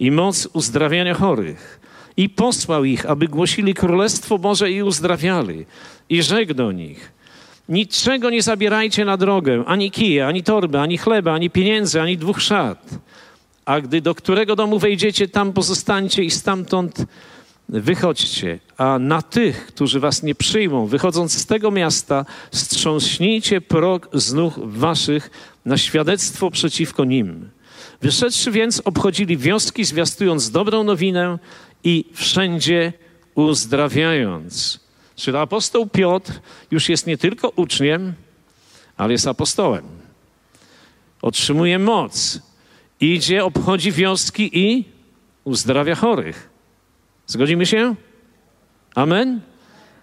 [0.00, 1.80] i moc uzdrawiania chorych.
[2.16, 5.66] I posłał ich, aby głosili Królestwo Boże i uzdrawiali.
[6.08, 7.12] I rzekł do nich,
[7.68, 12.42] niczego nie zabierajcie na drogę, ani kije, ani torby, ani chleba, ani pieniędzy, ani dwóch
[12.42, 12.90] szat.
[13.64, 17.04] A gdy do którego domu wejdziecie, tam pozostańcie i stamtąd
[17.68, 24.32] wychodźcie, a na tych, którzy was nie przyjmą, wychodząc z tego miasta, strząśnijcie prog z
[24.32, 25.30] nóg waszych
[25.64, 27.50] na świadectwo przeciwko nim.
[28.02, 31.38] Wyszedłszy więc, obchodzili wioski, zwiastując dobrą nowinę
[31.84, 32.92] i wszędzie
[33.34, 34.80] uzdrawiając.
[35.16, 36.32] Czyli apostoł Piotr
[36.70, 38.12] już jest nie tylko uczniem,
[38.96, 39.84] ale jest apostołem.
[41.22, 42.40] Otrzymuje moc,
[43.00, 44.84] idzie, obchodzi wioski i
[45.44, 46.53] uzdrawia chorych.
[47.26, 47.94] Zgodzimy się?
[48.94, 49.40] Amen?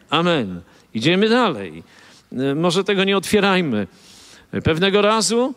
[0.10, 0.62] Amen.
[0.94, 1.84] Idziemy dalej.
[2.32, 3.88] E, może tego nie otwierajmy.
[4.64, 5.54] Pewnego razu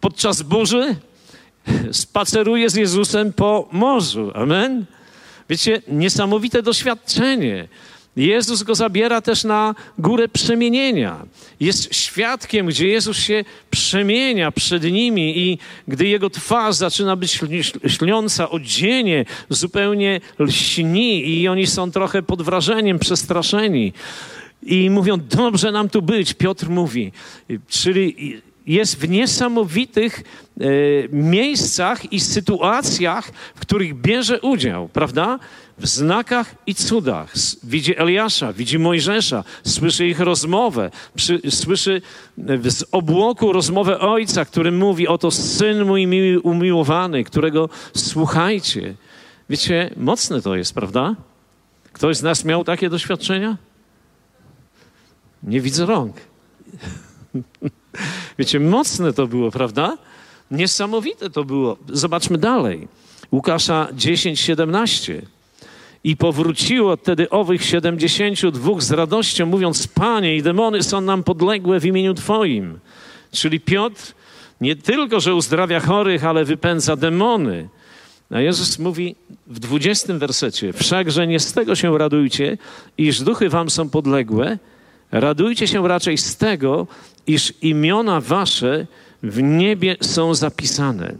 [0.00, 0.96] podczas burzy
[1.92, 4.30] spaceruje z Jezusem po morzu.
[4.34, 4.84] Amen?
[5.48, 7.68] Wiecie, niesamowite doświadczenie.
[8.16, 11.26] Jezus go zabiera też na górę przemienienia.
[11.60, 17.40] Jest świadkiem, gdzie Jezus się przemienia przed nimi i gdy jego twarz zaczyna być
[17.86, 23.92] śniąca, odzienie zupełnie lśni i oni są trochę pod wrażeniem, przestraszeni.
[24.62, 27.12] I mówią, dobrze nam tu być, Piotr mówi.
[27.68, 30.22] Czyli jest w niesamowitych
[30.60, 30.64] e,
[31.12, 35.38] miejscach i sytuacjach, w których bierze udział, prawda?
[35.82, 37.34] W znakach i cudach.
[37.62, 42.02] Widzi Eliasza, widzi Mojżesza, słyszy ich rozmowę, przy, słyszy
[42.64, 48.94] z obłoku rozmowę ojca, który mówi: Oto syn mój miły, umiłowany, którego słuchajcie.
[49.50, 51.16] Wiecie, mocne to jest, prawda?
[51.92, 53.56] Ktoś z nas miał takie doświadczenia?
[55.42, 56.16] Nie widzę rąk.
[58.38, 59.98] Wiecie, mocne to było, prawda?
[60.50, 61.76] Niesamowite to było.
[61.88, 62.88] Zobaczmy dalej.
[63.32, 65.22] Łukasza 10, 17.
[66.04, 71.80] I powróciło wtedy owych siedemdziesięciu dwóch z radością, mówiąc: Panie, i demony są nam podległe
[71.80, 72.78] w imieniu Twoim.
[73.32, 74.14] Czyli Piotr
[74.60, 77.68] nie tylko, że uzdrawia chorych, ale wypędza demony.
[78.30, 82.58] A Jezus mówi w dwudziestym wersecie: Wszakże nie z tego się radujcie,
[82.98, 84.58] iż duchy wam są podległe,
[85.12, 86.86] radujcie się raczej z tego,
[87.26, 88.86] iż imiona wasze
[89.22, 91.14] w niebie są zapisane.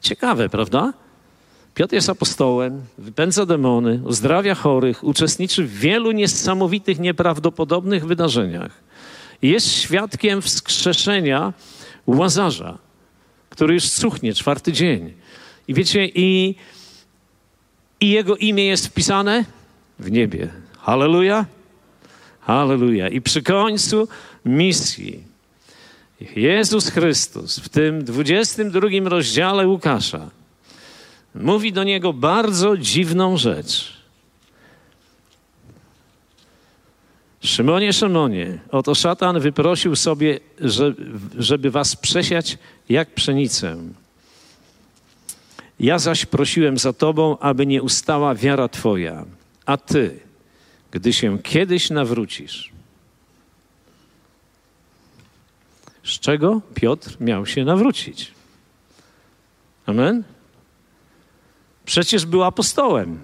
[0.00, 0.92] Ciekawe, prawda?
[1.74, 8.82] Piotr jest apostołem, wypędza demony, uzdrawia chorych, uczestniczy w wielu niesamowitych, nieprawdopodobnych wydarzeniach.
[9.42, 11.52] Jest świadkiem wskrzeszenia
[12.06, 12.78] Łazarza,
[13.50, 15.12] który już cuchnie czwarty dzień.
[15.68, 16.54] I wiecie, i,
[18.00, 19.44] i jego imię jest wpisane
[19.98, 20.48] w niebie.
[20.78, 21.46] Halleluja!
[22.40, 23.08] Halleluja!
[23.08, 24.08] I przy końcu
[24.44, 25.24] misji
[26.36, 30.30] Jezus Chrystus w tym 22 rozdziale Łukasza
[31.34, 33.92] mówi do niego bardzo dziwną rzecz.
[37.40, 40.40] Szymonie, Szymonie, oto szatan wyprosił sobie,
[41.38, 43.76] żeby was przesiać jak pszenicę.
[45.80, 49.24] Ja zaś prosiłem za tobą, aby nie ustała wiara twoja,
[49.66, 50.20] a ty,
[50.90, 52.72] gdy się kiedyś nawrócisz.
[56.04, 58.32] Z czego Piotr miał się nawrócić?
[59.86, 60.24] Amen?
[61.84, 63.18] Przecież był apostołem.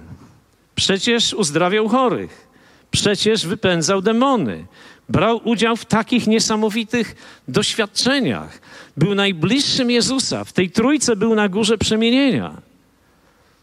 [0.75, 2.49] Przecież uzdrawiał chorych.
[2.90, 4.66] Przecież wypędzał demony.
[5.09, 7.14] Brał udział w takich niesamowitych
[7.49, 8.61] doświadczeniach.
[8.97, 10.44] Był najbliższym Jezusa.
[10.44, 12.62] W tej trójce był na górze przemienienia.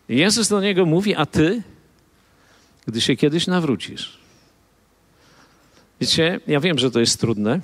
[0.10, 1.64] Jezus do niego mówi: A ty,
[2.88, 4.18] gdy się kiedyś nawrócisz.
[6.02, 7.60] Wiecie, ja wiem, że to jest trudne,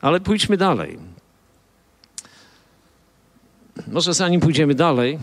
[0.00, 0.98] ale pójdźmy dalej.
[3.86, 5.18] Może zanim pójdziemy dalej,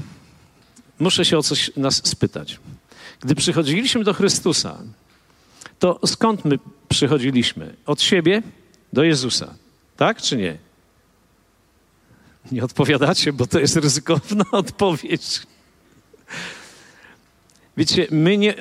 [0.99, 2.59] muszę się o coś nas spytać.
[3.21, 4.77] Gdy przychodziliśmy do Chrystusa,
[5.79, 6.59] to skąd my
[6.89, 7.75] przychodziliśmy?
[7.85, 8.41] Od siebie
[8.93, 9.55] do Jezusa.
[9.97, 10.57] Tak czy nie?
[12.51, 15.41] Nie odpowiadacie, bo to jest ryzykowna odpowiedź.
[17.77, 18.53] Wiecie, my nie,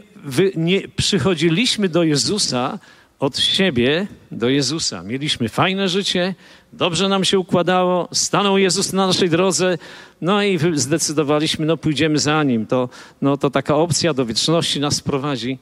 [0.57, 2.79] nie przychodziliśmy do Jezusa
[3.19, 5.03] od siebie do Jezusa.
[5.03, 6.35] Mieliśmy fajne życie,
[6.73, 9.79] dobrze nam się układało, stanął Jezus na naszej drodze,
[10.21, 12.67] no i zdecydowaliśmy, no pójdziemy za Nim.
[12.67, 12.89] To,
[13.23, 15.59] no, to taka opcja do wieczności nas prowadzi.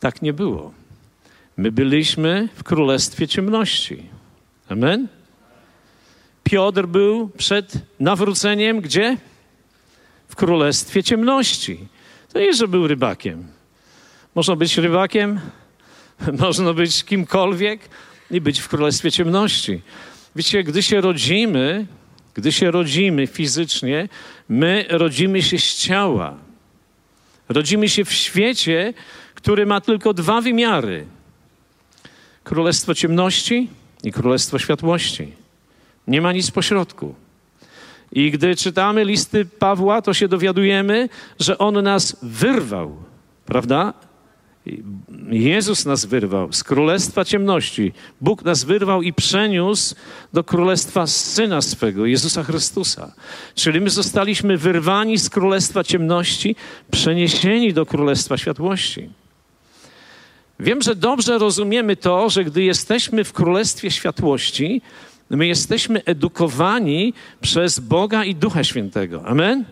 [0.00, 0.72] Tak nie było.
[1.56, 4.02] My byliśmy w królestwie ciemności.
[4.68, 5.08] Amen?
[6.44, 9.16] Piotr był przed nawróceniem gdzie?
[10.28, 11.88] W królestwie ciemności.
[12.32, 13.46] To nie, że był rybakiem.
[14.34, 15.40] Można być rybakiem,
[16.40, 17.80] można być kimkolwiek
[18.30, 19.82] i być w królestwie ciemności.
[20.36, 21.86] Wiecie, gdy się rodzimy,
[22.34, 24.08] gdy się rodzimy fizycznie,
[24.48, 26.34] my rodzimy się z ciała.
[27.48, 28.94] Rodzimy się w świecie,
[29.34, 31.06] który ma tylko dwa wymiary:
[32.44, 33.68] królestwo ciemności
[34.04, 35.32] i królestwo światłości.
[36.06, 37.14] Nie ma nic pośrodku.
[38.12, 41.08] I gdy czytamy listy Pawła, to się dowiadujemy,
[41.40, 42.96] że on nas wyrwał,
[43.46, 43.94] prawda?
[45.30, 47.92] Jezus nas wyrwał z królestwa ciemności.
[48.20, 49.94] Bóg nas wyrwał i przeniósł
[50.32, 53.12] do królestwa syna swego, Jezusa Chrystusa.
[53.54, 56.56] Czyli my zostaliśmy wyrwani z królestwa ciemności,
[56.90, 59.10] przeniesieni do królestwa światłości.
[60.60, 64.82] Wiem, że dobrze rozumiemy to, że gdy jesteśmy w królestwie światłości,
[65.30, 69.26] my jesteśmy edukowani przez Boga i Ducha Świętego.
[69.26, 69.64] Amen?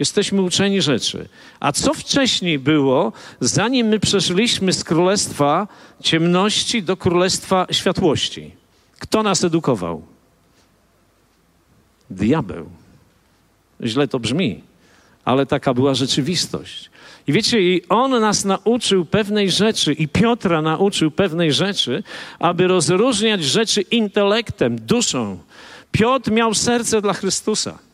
[0.00, 1.28] Jesteśmy uczeni rzeczy.
[1.60, 5.68] A co wcześniej było, zanim my przeszliśmy z królestwa
[6.02, 8.54] ciemności do królestwa światłości?
[8.98, 10.02] Kto nas edukował?
[12.10, 12.70] Diabeł.
[13.82, 14.62] Źle to brzmi,
[15.24, 16.90] ale taka była rzeczywistość.
[17.26, 22.02] I wiecie, i on nas nauczył pewnej rzeczy, i Piotra nauczył pewnej rzeczy,
[22.38, 25.38] aby rozróżniać rzeczy intelektem, duszą.
[25.92, 27.89] Piotr miał serce dla Chrystusa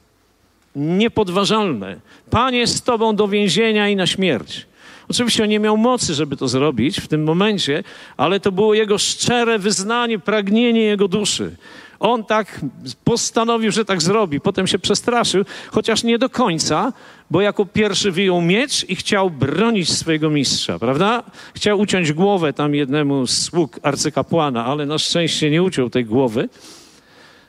[0.76, 1.96] niepodważalne.
[2.30, 4.66] Panie z Tobą do więzienia i na śmierć.
[5.10, 7.84] Oczywiście on nie miał mocy, żeby to zrobić w tym momencie,
[8.16, 11.56] ale to było jego szczere wyznanie, pragnienie jego duszy.
[12.00, 12.60] On tak
[13.04, 14.40] postanowił, że tak zrobi.
[14.40, 16.92] Potem się przestraszył, chociaż nie do końca,
[17.30, 21.22] bo jako pierwszy wyjął miecz i chciał bronić swojego mistrza, prawda?
[21.54, 26.48] Chciał uciąć głowę tam jednemu z sług arcykapłana, ale na szczęście nie uciął tej głowy,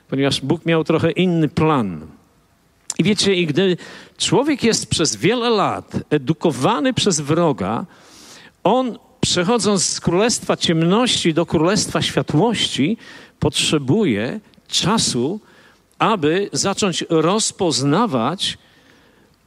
[0.08, 2.17] ponieważ Bóg miał trochę inny plan.
[2.98, 3.76] I wiecie, i gdy
[4.16, 7.86] człowiek jest przez wiele lat edukowany przez wroga,
[8.64, 12.96] on przechodząc z królestwa ciemności do królestwa światłości,
[13.38, 15.40] potrzebuje czasu,
[15.98, 18.58] aby zacząć rozpoznawać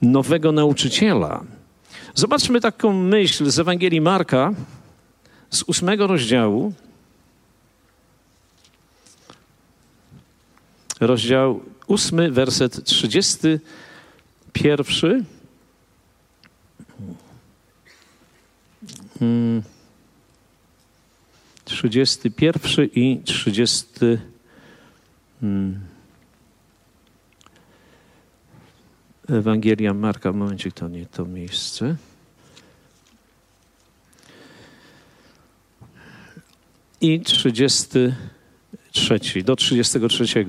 [0.01, 1.43] nowego nauczyciela.
[2.15, 4.53] Zobaczmy taką myśl z Ewangelii Marka
[5.49, 6.73] z ósmego rozdziału.
[10.99, 13.59] Rozdział ósmy, werset trzydziesty
[14.53, 15.23] pierwszy.
[19.19, 19.63] Hmm.
[21.65, 24.21] Trzydziesty pierwszy i trzydziesty.
[25.41, 25.79] Hmm.
[29.29, 31.95] Ewangelia Marka, momencie, to nie to miejsce.
[37.01, 38.15] I trzydziesty
[38.91, 40.45] trzeci, do 33.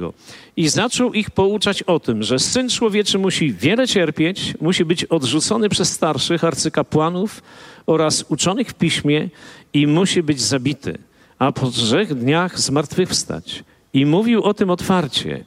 [0.57, 5.69] I zaczął ich pouczać o tym, że Syn Człowieczy musi wiele cierpieć, musi być odrzucony
[5.69, 7.43] przez starszych arcykapłanów
[7.87, 9.29] oraz uczonych w piśmie
[9.73, 10.99] i musi być zabity,
[11.39, 13.65] a po trzech dniach zmartwychwstać.
[13.95, 15.45] I mówił o tym otwarcie.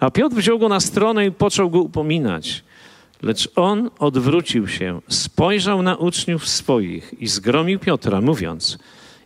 [0.00, 2.64] A Piotr wziął go na stronę i począł go upominać.
[3.22, 8.78] Lecz on odwrócił się, spojrzał na uczniów swoich i zgromił Piotra, mówiąc: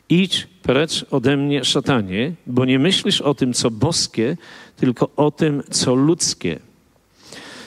[0.09, 4.36] Idź precz ode mnie, szatanie, bo nie myślisz o tym, co boskie,
[4.77, 6.59] tylko o tym, co ludzkie.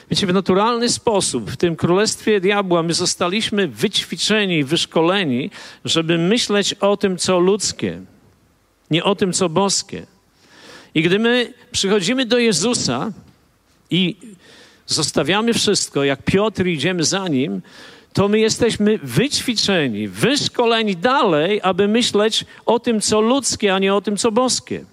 [0.10, 5.49] Wiecie, w naturalny sposób w tym królestwie diabła my zostaliśmy wyćwiczeni, wyszkoleni,
[5.86, 8.01] żeby myśleć o tym, co ludzkie,
[8.91, 10.05] nie o tym, co boskie.
[10.95, 13.12] I gdy my przychodzimy do Jezusa
[13.89, 14.16] i
[14.86, 17.62] zostawiamy wszystko, jak Piotr idziemy za nim,
[18.14, 24.01] to my jesteśmy wyćwiczeni, wyszkoleni dalej, aby myśleć o tym, co ludzkie, a nie o
[24.01, 24.86] tym, co boskie.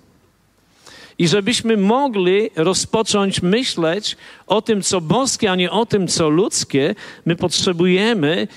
[1.18, 6.94] I żebyśmy mogli rozpocząć myśleć o tym, co boskie, a nie o tym, co ludzkie,
[7.26, 8.48] my potrzebujemy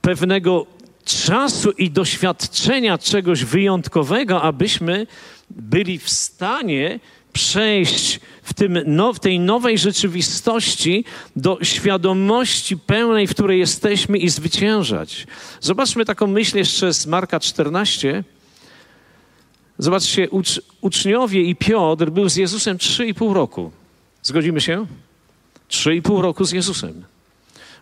[0.00, 0.66] pewnego
[1.04, 5.06] czasu i doświadczenia czegoś wyjątkowego, abyśmy
[5.50, 7.00] byli w stanie
[7.32, 11.04] przejść w, tym, no, w tej nowej rzeczywistości
[11.36, 15.26] do świadomości pełnej, w której jesteśmy i zwyciężać.
[15.60, 18.24] Zobaczmy taką myśl jeszcze z Marka 14.
[19.78, 23.70] Zobaczcie, ucz, uczniowie i Piotr był z Jezusem 3,5 roku.
[24.22, 24.86] Zgodzimy się?
[25.70, 27.04] 3,5 roku z Jezusem.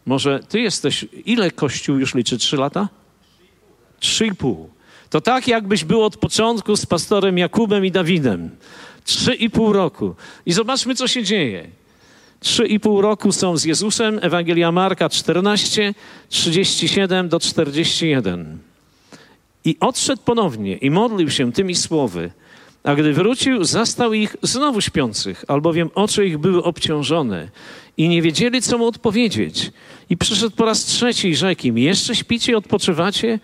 [0.06, 2.38] Może ty jesteś, ile Kościół już liczy?
[2.38, 2.88] 3 lata?
[4.00, 4.66] 3,5.
[5.10, 8.50] To tak, jakbyś był od początku z pastorem Jakubem i Dawidem.
[9.04, 10.14] Trzy i pół roku.
[10.46, 11.70] I zobaczmy, co się dzieje.
[12.40, 14.18] Trzy i pół roku są z Jezusem.
[14.22, 15.94] Ewangelia Marka 14,
[16.28, 18.58] 37 do 41.
[19.64, 22.30] I odszedł ponownie i modlił się tymi słowy.
[22.82, 27.48] A gdy wrócił, zastał ich znowu śpiących, albowiem oczy ich były obciążone
[27.96, 29.70] i nie wiedzieli, co mu odpowiedzieć.
[30.10, 33.38] I przyszedł po raz trzeci i rzekł im, jeszcze śpicie i odpoczywacie?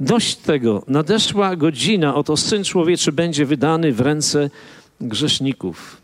[0.00, 4.50] Dość tego, nadeszła godzina, oto Syn Człowieczy będzie wydany w ręce
[5.00, 5.96] grzeszników.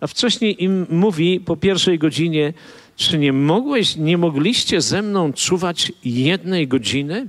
[0.00, 2.52] A wcześniej im mówi po pierwszej godzinie,
[2.96, 7.28] czy nie mogłeś, nie mogliście ze mną czuwać jednej godziny?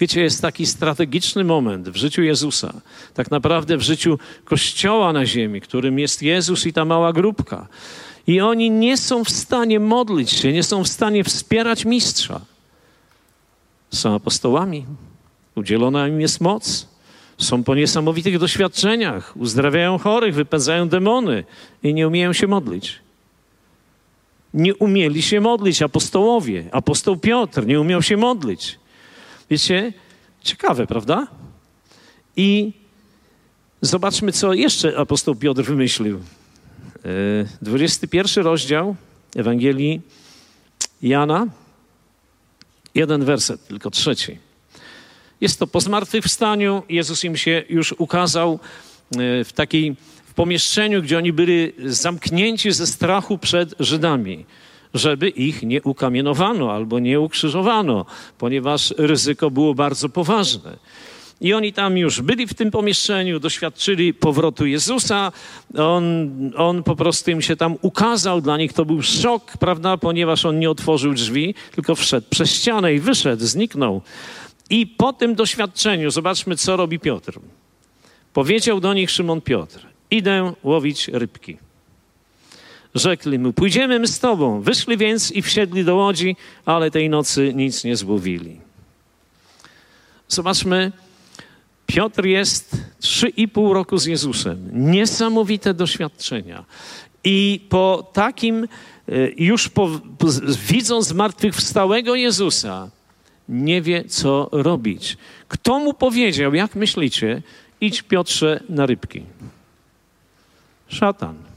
[0.00, 2.80] Wiecie, jest taki strategiczny moment w życiu Jezusa,
[3.14, 7.68] tak naprawdę w życiu Kościoła na ziemi, którym jest Jezus i ta mała grupka.
[8.26, 12.40] I oni nie są w stanie modlić się, nie są w stanie wspierać mistrza.
[13.90, 14.86] Są apostołami,
[15.54, 16.88] udzielona im jest moc,
[17.38, 21.44] są po niesamowitych doświadczeniach, uzdrawiają chorych, wypędzają demony
[21.82, 22.98] i nie umieją się modlić.
[24.54, 26.64] Nie umieli się modlić apostołowie.
[26.72, 28.78] Apostoł Piotr nie umiał się modlić.
[29.50, 29.92] Wiecie,
[30.42, 31.26] ciekawe, prawda?
[32.36, 32.72] I
[33.80, 36.20] zobaczmy, co jeszcze apostoł Piotr wymyślił.
[37.62, 38.96] 21 e, rozdział
[39.36, 40.00] Ewangelii
[41.02, 41.46] Jana,
[42.94, 44.38] jeden werset, tylko trzeci.
[45.40, 46.82] Jest to po zmartwychwstaniu.
[46.88, 48.58] Jezus im się już ukazał
[49.16, 54.46] e, w takiej w pomieszczeniu, gdzie oni byli zamknięci ze strachu przed Żydami,
[54.94, 58.06] żeby ich nie ukamienowano albo nie ukrzyżowano,
[58.38, 60.76] ponieważ ryzyko było bardzo poważne.
[61.40, 65.32] I oni tam już byli w tym pomieszczeniu, doświadczyli powrotu Jezusa.
[65.78, 68.40] On, on po prostu im się tam ukazał.
[68.40, 72.94] Dla nich to był szok, prawda, ponieważ on nie otworzył drzwi, tylko wszedł przez ścianę
[72.94, 74.02] i wyszedł, zniknął.
[74.70, 77.40] I po tym doświadczeniu, zobaczmy, co robi Piotr.
[78.32, 81.56] Powiedział do nich Szymon Piotr: Idę łowić rybki.
[82.94, 84.60] Rzekli mu: Pójdziemy my z tobą.
[84.60, 88.60] Wyszli więc i wsiedli do łodzi, ale tej nocy nic nie złowili.
[90.28, 90.92] Zobaczmy,
[91.86, 94.70] Piotr jest trzy i pół roku z Jezusem.
[94.72, 96.64] Niesamowite doświadczenia.
[97.24, 98.68] I po takim, e,
[99.36, 99.90] już po,
[100.68, 102.90] widząc zmartwychwstałego Jezusa,
[103.48, 105.16] nie wie, co robić.
[105.48, 107.42] Kto mu powiedział, jak myślicie,
[107.80, 109.22] idź Piotrze na rybki?
[110.88, 111.53] Szatan.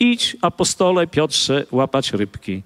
[0.00, 2.62] Idź, apostole Piotrze, łapać rybki,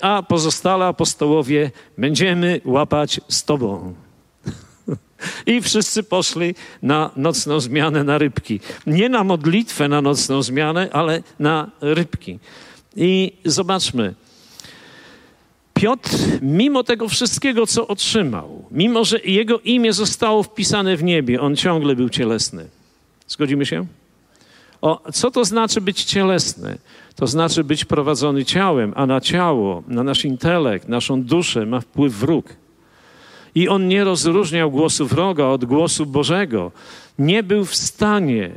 [0.00, 3.94] a pozostale apostołowie będziemy łapać z tobą.
[5.46, 8.60] I wszyscy poszli na nocną zmianę na rybki.
[8.86, 12.38] Nie na modlitwę na nocną zmianę, ale na rybki.
[12.96, 14.14] I zobaczmy,
[15.74, 16.10] Piotr,
[16.42, 21.96] mimo tego wszystkiego, co otrzymał, mimo że jego imię zostało wpisane w niebie, on ciągle
[21.96, 22.68] był cielesny.
[23.28, 23.86] Zgodzimy się?
[24.82, 26.78] O, co to znaczy być cielesny?
[27.16, 32.12] To znaczy być prowadzony ciałem, a na ciało, na nasz intelekt, naszą duszę ma wpływ
[32.14, 32.46] wróg.
[33.54, 36.72] I on nie rozróżniał głosu wroga od głosu Bożego.
[37.18, 38.50] Nie był w stanie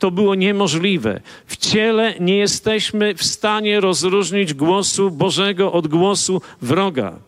[0.00, 1.20] to było niemożliwe.
[1.46, 7.18] W ciele nie jesteśmy w stanie rozróżnić głosu Bożego od głosu wroga.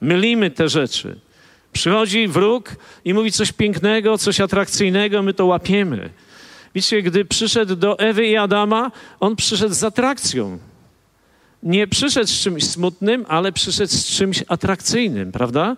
[0.00, 1.20] Mylimy te rzeczy.
[1.72, 6.10] Przychodzi wróg i mówi coś pięknego, coś atrakcyjnego, my to łapiemy.
[6.78, 10.58] Widzicie, gdy przyszedł do Ewy i Adama, on przyszedł z atrakcją.
[11.62, 15.76] nie przyszedł z czymś smutnym, ale przyszedł z czymś atrakcyjnym, prawda?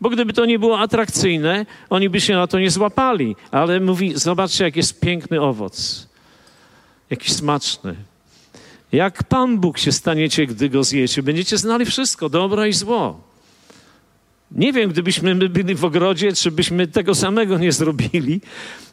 [0.00, 3.36] Bo gdyby to nie było atrakcyjne, oni by się na to nie złapali.
[3.50, 6.08] Ale mówi, zobaczcie, jak jest piękny owoc.
[7.10, 7.94] Jaki smaczny.
[8.92, 11.22] Jak Pan Bóg się staniecie, gdy go zjecie.
[11.22, 13.20] Będziecie znali wszystko, dobro i zło.
[14.54, 18.40] Nie wiem, gdybyśmy my byli w ogrodzie, czy byśmy tego samego nie zrobili,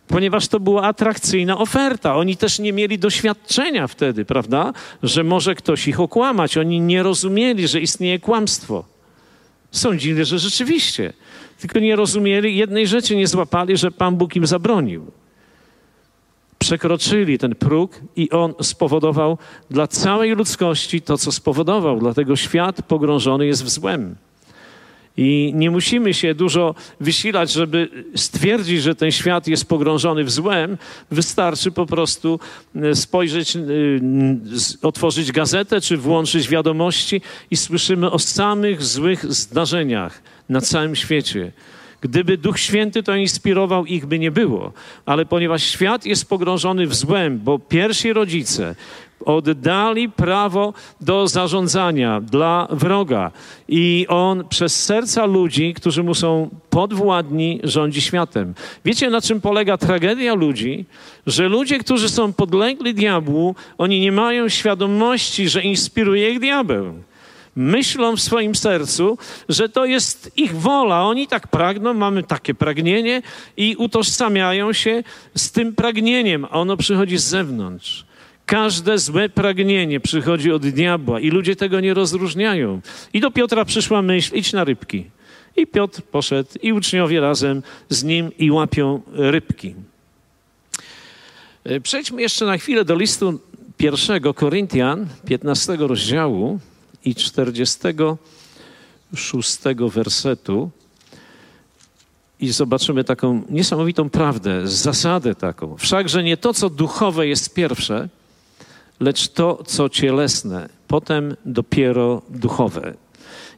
[0.08, 2.16] ponieważ to była atrakcyjna oferta.
[2.16, 6.58] Oni też nie mieli doświadczenia wtedy, prawda, że może ktoś ich okłamać.
[6.58, 8.86] Oni nie rozumieli, że istnieje kłamstwo.
[9.72, 11.14] Sądzili, że rzeczywiście.
[11.60, 15.12] Tylko nie rozumieli, jednej rzeczy nie złapali, że Pan Bóg im zabronił.
[16.60, 19.38] Przekroczyli ten próg i on spowodował
[19.70, 22.00] dla całej ludzkości to, co spowodował.
[22.00, 24.16] Dlatego świat pogrążony jest w złem.
[25.22, 30.78] I nie musimy się dużo wysilać, żeby stwierdzić, że ten świat jest pogrążony w złem.
[31.12, 32.40] Wystarczy po prostu
[32.76, 33.60] e, spojrzeć, e,
[34.82, 41.52] otworzyć gazetę czy włączyć wiadomości i słyszymy o samych złych zdarzeniach na całym świecie.
[42.02, 44.74] Gdyby Duch Święty to inspirował, ich by nie było.
[45.06, 48.76] Ale ponieważ świat jest pogrążony w złem, bo pierwsi rodzice
[49.26, 53.32] oddali prawo do zarządzania dla wroga
[53.68, 58.54] i on przez serca ludzi, którzy mu są podwładni, rządzi światem.
[58.86, 60.86] Wiecie, na czym polega tragedia ludzi?
[61.28, 66.94] Że ludzie, którzy są podlegli diabłu, oni nie mają świadomości, że inspiruje ich diabeł
[67.56, 69.18] myślą w swoim sercu,
[69.50, 71.04] że to jest ich wola.
[71.04, 73.22] Oni tak pragną, mamy takie pragnienie
[73.58, 75.04] i utożsamiają się
[75.36, 78.09] z tym pragnieniem, a ono przychodzi z zewnątrz.
[78.50, 82.82] Każde złe pragnienie przychodzi od diabła i ludzie tego nie rozróżniają.
[83.14, 85.06] I do Piotra przyszła myśl, idź na rybki.
[85.56, 89.76] I Piotr poszedł i uczniowie razem z nim i łapią rybki.
[91.64, 93.40] E, przejdźmy jeszcze na chwilę do listu
[93.78, 96.60] pierwszego Koryntian, 15 rozdziału
[97.06, 99.58] i 46
[99.94, 100.70] wersetu
[102.40, 105.78] i zobaczymy taką niesamowitą prawdę, zasadę taką.
[105.78, 108.10] Wszakże nie to, co duchowe jest pierwsze,
[109.00, 112.94] lecz to, co cielesne, potem dopiero duchowe.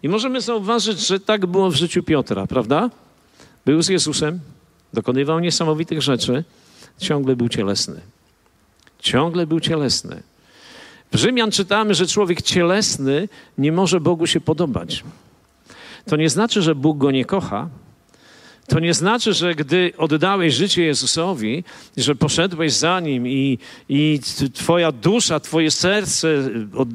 [0.03, 2.89] I możemy zauważyć, że tak było w życiu Piotra, prawda?
[3.65, 4.39] Był z Jezusem,
[4.93, 6.43] dokonywał niesamowitych rzeczy,
[6.97, 8.01] ciągle był cielesny.
[8.99, 10.23] Ciągle był cielesny.
[11.11, 15.03] W Rzymian czytamy, że człowiek cielesny nie może Bogu się podobać.
[16.05, 17.69] To nie znaczy, że Bóg go nie kocha.
[18.71, 21.63] To nie znaczy, że gdy oddałeś życie Jezusowi,
[21.97, 23.57] że poszedłeś za Nim i,
[23.89, 24.19] i
[24.53, 26.49] Twoja dusza, Twoje serce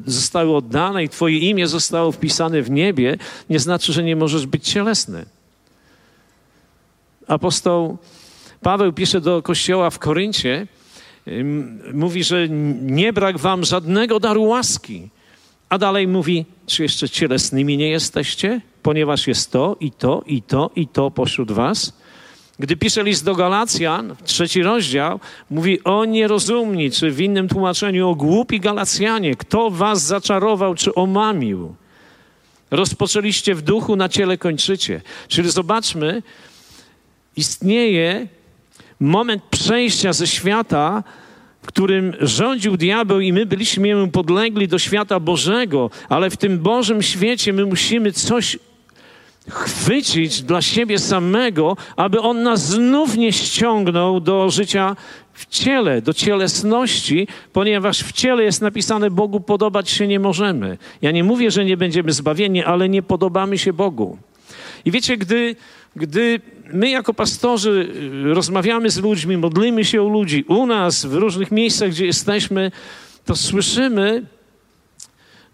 [0.05, 3.17] zostały oddane i Twoje imię zostało wpisane w niebie,
[3.49, 5.25] nie znaczy, że nie możesz być cielesny.
[7.27, 7.97] Apostoł
[8.61, 10.67] Paweł pisze do kościoła w Koryncie,
[11.93, 12.49] mówi, że
[12.81, 15.09] nie brak wam żadnego daru łaski.
[15.69, 20.71] A dalej mówi, czy jeszcze cielesnymi nie jesteście, ponieważ jest to i to i to
[20.75, 21.93] i to pośród was.
[22.59, 25.19] Gdy pisze list do Galacjan, trzeci rozdział,
[25.49, 31.75] mówi o nierozumni, czy w innym tłumaczeniu o głupi Galacjanie, kto was zaczarował czy omamił.
[32.71, 35.01] Rozpoczęliście w duchu, na ciele kończycie.
[35.27, 36.23] Czyli zobaczmy,
[37.35, 38.27] istnieje
[38.99, 41.03] moment przejścia ze świata,
[41.61, 46.59] w którym rządził diabeł i my byliśmy jemu podlegli do świata Bożego, ale w tym
[46.59, 48.57] Bożym świecie my musimy coś
[49.49, 54.95] chwycić dla siebie samego, aby on nas znów nie ściągnął do życia
[55.33, 60.77] w ciele, do cielesności, ponieważ w ciele jest napisane Bogu podobać się nie możemy.
[61.01, 64.17] Ja nie mówię, że nie będziemy zbawieni, ale nie podobamy się Bogu.
[64.85, 65.55] I wiecie, gdy
[65.97, 66.39] gdy
[66.73, 67.89] my jako pastorzy
[68.29, 72.71] y, rozmawiamy z ludźmi, modlimy się o ludzi, u nas, w różnych miejscach, gdzie jesteśmy,
[73.25, 74.23] to słyszymy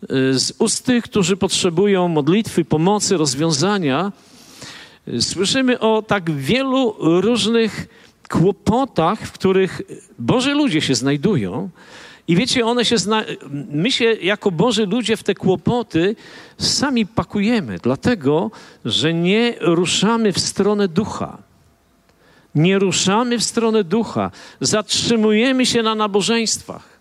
[0.09, 4.11] z ust tych, którzy potrzebują modlitwy, pomocy, rozwiązania,
[5.07, 7.87] y, słyszymy o tak wielu różnych
[8.29, 9.81] kłopotach, w których
[10.19, 11.69] Boży ludzie się znajdują,
[12.27, 13.23] i wiecie, one się zna...
[13.71, 16.15] my się jako Boży ludzie w te kłopoty
[16.57, 18.51] sami pakujemy, dlatego
[18.85, 21.37] że nie ruszamy w stronę ducha.
[22.55, 24.31] Nie ruszamy w stronę ducha.
[24.61, 26.92] Zatrzymujemy się na nabożeństwach.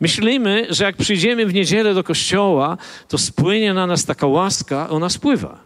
[0.00, 2.76] Myślimy, że jak przyjdziemy w niedzielę do kościoła,
[3.08, 5.58] to spłynie na nas taka łaska, ona spływa.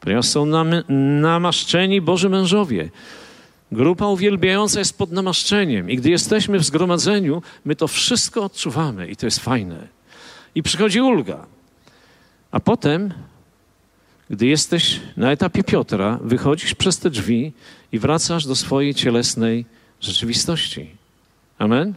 [0.00, 0.70] Ponieważ są nam,
[1.20, 2.90] namaszczeni Boży mężowie
[3.74, 9.16] Grupa uwielbiająca jest pod namaszczeniem i gdy jesteśmy w zgromadzeniu, my to wszystko odczuwamy i
[9.16, 9.88] to jest fajne.
[10.54, 11.46] I przychodzi ulga.
[12.50, 13.14] A potem,
[14.30, 17.52] gdy jesteś na etapie Piotra, wychodzisz przez te drzwi
[17.92, 19.66] i wracasz do swojej cielesnej
[20.00, 20.90] rzeczywistości.
[21.58, 21.94] Amen?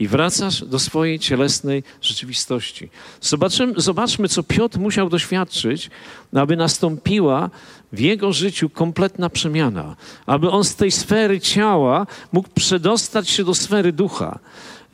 [0.00, 2.88] I wracasz do swojej cielesnej rzeczywistości.
[3.20, 5.90] Zobaczmy, zobaczmy, co Piotr musiał doświadczyć,
[6.32, 7.50] aby nastąpiła
[7.92, 9.96] w jego życiu kompletna przemiana,
[10.26, 14.38] aby on z tej sfery ciała mógł przedostać się do sfery ducha.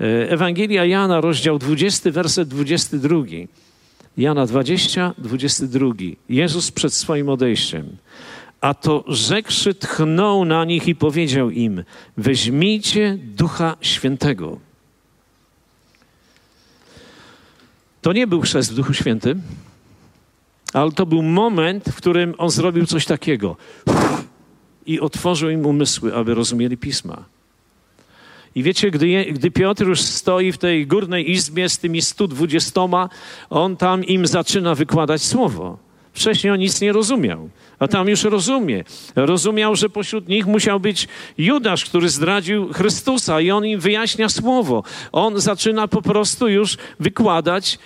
[0.00, 3.16] E, Ewangelia Jana, rozdział 20, werset 22.
[4.16, 5.86] Jana 20, 22.
[6.28, 7.96] Jezus przed swoim odejściem.
[8.60, 11.84] A to rzekszy tchnął na nich i powiedział im:
[12.16, 14.65] Weźmijcie ducha świętego.
[18.06, 19.42] To nie był chrzest w Duchu Świętym,
[20.72, 23.56] ale to był moment, w którym on zrobił coś takiego
[24.86, 27.24] i otworzył im umysły, aby rozumieli pisma.
[28.54, 32.80] I wiecie, gdy, gdy Piotr już stoi w tej górnej izbie z tymi 120,
[33.50, 35.78] on tam im zaczyna wykładać słowo.
[36.12, 38.84] Wcześniej on nic nie rozumiał, a tam już rozumie.
[39.16, 41.08] Rozumiał, że pośród nich musiał być
[41.38, 44.82] Judasz, który zdradził Chrystusa i on im wyjaśnia słowo.
[45.12, 47.78] On zaczyna po prostu już wykładać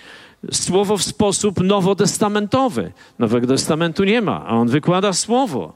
[0.51, 2.91] słowo w sposób nowotestamentowy.
[3.19, 5.73] Nowego testamentu nie ma, a on wykłada słowo.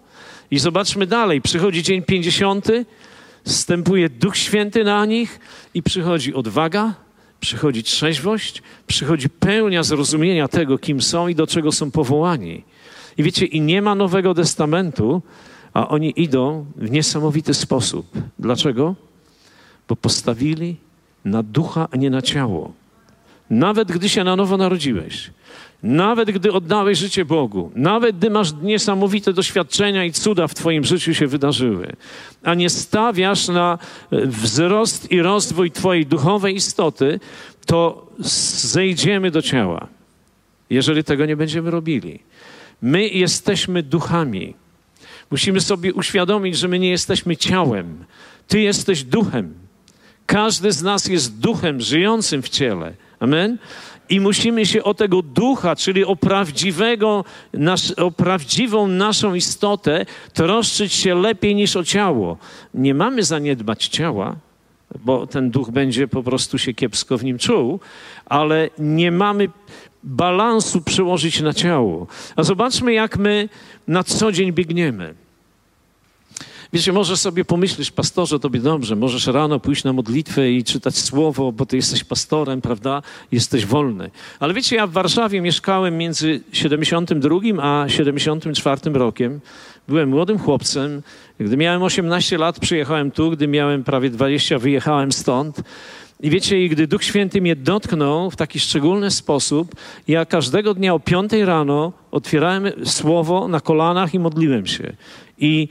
[0.52, 1.42] I zobaczmy dalej.
[1.42, 2.86] Przychodzi dzień pięćdziesiąty,
[3.46, 5.40] Wstępuje Duch Święty na nich
[5.74, 6.94] i przychodzi odwaga,
[7.40, 12.64] przychodzi trzeźwość, przychodzi pełnia zrozumienia tego, kim są i do czego są powołani.
[13.18, 15.22] I wiecie, i nie ma Nowego Testamentu,
[15.74, 18.06] a oni idą w niesamowity sposób.
[18.40, 18.96] Dlaczego?
[19.88, 20.76] Bo postawili
[21.26, 22.74] na ducha, a nie na ciało.
[23.50, 25.32] Nawet gdy się na nowo narodziłeś,
[25.84, 31.14] nawet gdy oddałeś życie Bogu, nawet gdy masz niesamowite doświadczenia i cuda w Twoim życiu
[31.14, 31.96] się wydarzyły,
[32.44, 33.78] a nie stawiasz na
[34.12, 37.20] e, wzrost i rozwój Twojej duchowej istoty,
[37.66, 39.88] to zejdziemy do ciała,
[40.70, 42.20] jeżeli tego nie będziemy robili.
[42.86, 44.54] My jesteśmy duchami.
[45.32, 48.06] Musimy sobie uświadomić, że my nie jesteśmy ciałem.
[48.48, 49.54] Ty jesteś duchem.
[50.26, 52.94] Każdy z nas jest duchem żyjącym w ciele.
[53.20, 53.58] Amen?
[54.10, 57.26] I musimy się o tego ducha, czyli o prawdziwego,
[57.98, 62.38] o prawdziwą naszą istotę troszczyć się lepiej niż o ciało.
[62.74, 64.36] Nie mamy zaniedbać ciała,
[65.00, 67.80] bo ten duch będzie po prostu się kiepsko w nim czuł,
[68.26, 69.50] ale nie mamy
[70.06, 72.08] balansu przełożyć na ciało.
[72.36, 73.50] A zobaczmy, jak my
[73.88, 75.16] na co dzień biegniemy.
[76.74, 81.52] Wiecie, możesz sobie pomyśleć, pastorze, tobie dobrze, możesz rano pójść na modlitwę i czytać słowo,
[81.52, 83.02] bo ty jesteś pastorem, prawda?
[83.32, 84.12] Jesteś wolny.
[84.40, 89.40] Ale wiecie, ja w Warszawie mieszkałem między 72 a 74 rokiem.
[89.88, 91.02] Byłem młodym chłopcem.
[91.40, 93.32] Gdy miałem 18 lat, przyjechałem tu.
[93.32, 95.62] Gdy miałem prawie 20, wyjechałem stąd.
[96.20, 99.76] I wiecie, i gdy Duch Święty mnie dotknął w taki szczególny sposób,
[100.08, 104.94] ja każdego dnia o 5 rano otwierałem słowo na kolanach i modliłem się.
[105.38, 105.68] I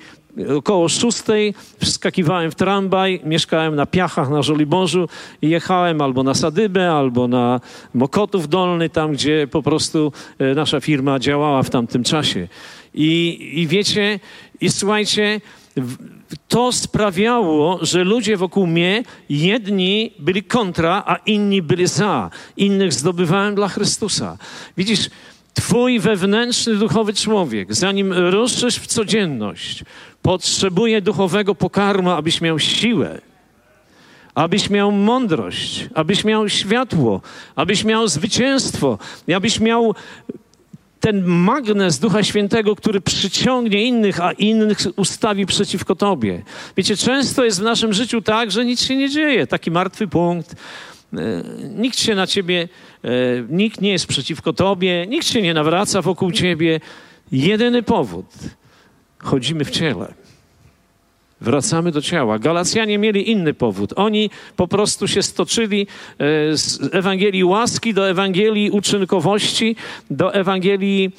[0.57, 5.09] około szóstej wskakiwałem w tramwaj, mieszkałem na Piachach, na Żoliborzu
[5.42, 7.61] i jechałem albo na Sadybę, albo na
[7.95, 12.49] Mokotów Dolny, tam gdzie po prostu e, nasza firma działała w tamtym czasie.
[12.95, 14.20] I, i wiecie,
[14.61, 15.40] i słuchajcie,
[16.48, 22.30] to sprawiało, że ludzie wokół mnie, jedni byli kontra, a inni byli za.
[22.56, 24.38] Innych zdobywałem dla Chrystusa.
[24.76, 25.10] Widzisz,
[25.54, 29.84] Twój wewnętrzny duchowy człowiek, zanim ruszysz w codzienność,
[30.22, 33.20] potrzebuje duchowego pokarmu, abyś miał siłę,
[34.34, 37.20] abyś miał mądrość, abyś miał światło,
[37.56, 38.98] abyś miał zwycięstwo,
[39.36, 39.94] abyś miał
[41.05, 46.42] ten magnes Ducha Świętego, który przyciągnie innych, a innych ustawi przeciwko Tobie.
[46.76, 49.46] Wiecie, często jest w naszym życiu tak, że nic się nie dzieje.
[49.46, 50.55] Taki martwy punkt.
[51.12, 51.18] E,
[51.74, 52.68] nikt się na Ciebie,
[53.05, 53.09] e,
[53.48, 56.80] nikt nie jest przeciwko Tobie, nikt się nie nawraca wokół Ciebie.
[57.32, 58.26] Jedyny powód–
[59.18, 60.14] chodzimy w ciele.
[61.45, 62.38] Wracamy do ciała.
[62.38, 63.92] Galacjanie mieli inny powód.
[63.97, 65.86] Oni po prostu się stoczyli
[66.18, 69.76] e, z Ewangelii łaski do Ewangelii uczynkowości,
[70.11, 71.12] do Ewangelii,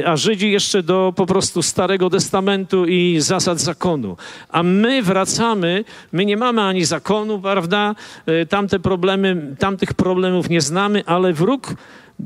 [0.00, 4.16] e, a Żydzi jeszcze do po prostu Starego Testamentu i zasad zakonu.
[4.48, 7.94] A my wracamy, my nie mamy ani zakonu, prawda?
[8.26, 11.74] E, tamte problemy, tamtych problemów nie znamy, ale wróg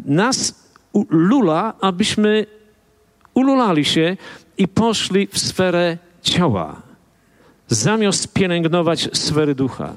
[0.04, 0.54] nas
[1.10, 2.46] lula, abyśmy
[3.34, 4.16] ululali się
[4.58, 6.89] i poszli w sferę ciała,
[7.70, 9.94] zamiast pielęgnować sfery ducha.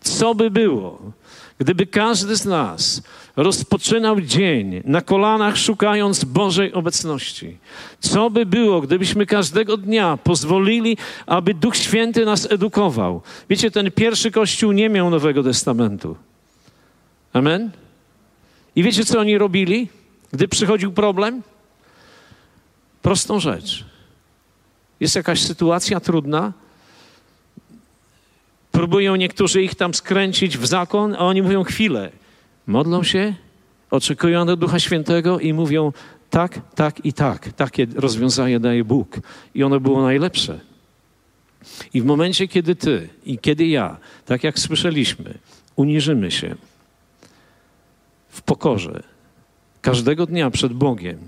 [0.00, 1.12] Co by było,
[1.58, 3.02] gdyby każdy z nas
[3.36, 7.56] rozpoczynał dzień na kolanach, szukając Bożej obecności?
[8.00, 13.22] Co by było, gdybyśmy każdego dnia pozwolili, aby Duch Święty nas edukował?
[13.50, 16.16] Wiecie, ten pierwszy kościół nie miał Nowego Testamentu.
[17.32, 17.70] Amen?
[18.76, 19.88] I wiecie, co oni robili,
[20.32, 21.42] gdy przychodził problem?
[23.02, 23.84] Prostą rzecz.
[25.00, 26.52] Jest jakaś sytuacja trudna,
[28.76, 32.12] Próbują niektórzy ich tam skręcić w zakon, a oni mówią chwilę.
[32.66, 33.34] Modlą się,
[33.90, 35.92] oczekują na Ducha Świętego i mówią
[36.30, 37.52] tak, tak i tak.
[37.52, 39.20] Takie rozwiązanie daje Bóg.
[39.54, 40.60] I ono było najlepsze.
[41.94, 45.38] I w momencie, kiedy ty i kiedy ja, tak jak słyszeliśmy,
[45.76, 46.54] uniżymy się
[48.28, 49.02] w pokorze
[49.80, 51.18] każdego dnia przed Bogiem,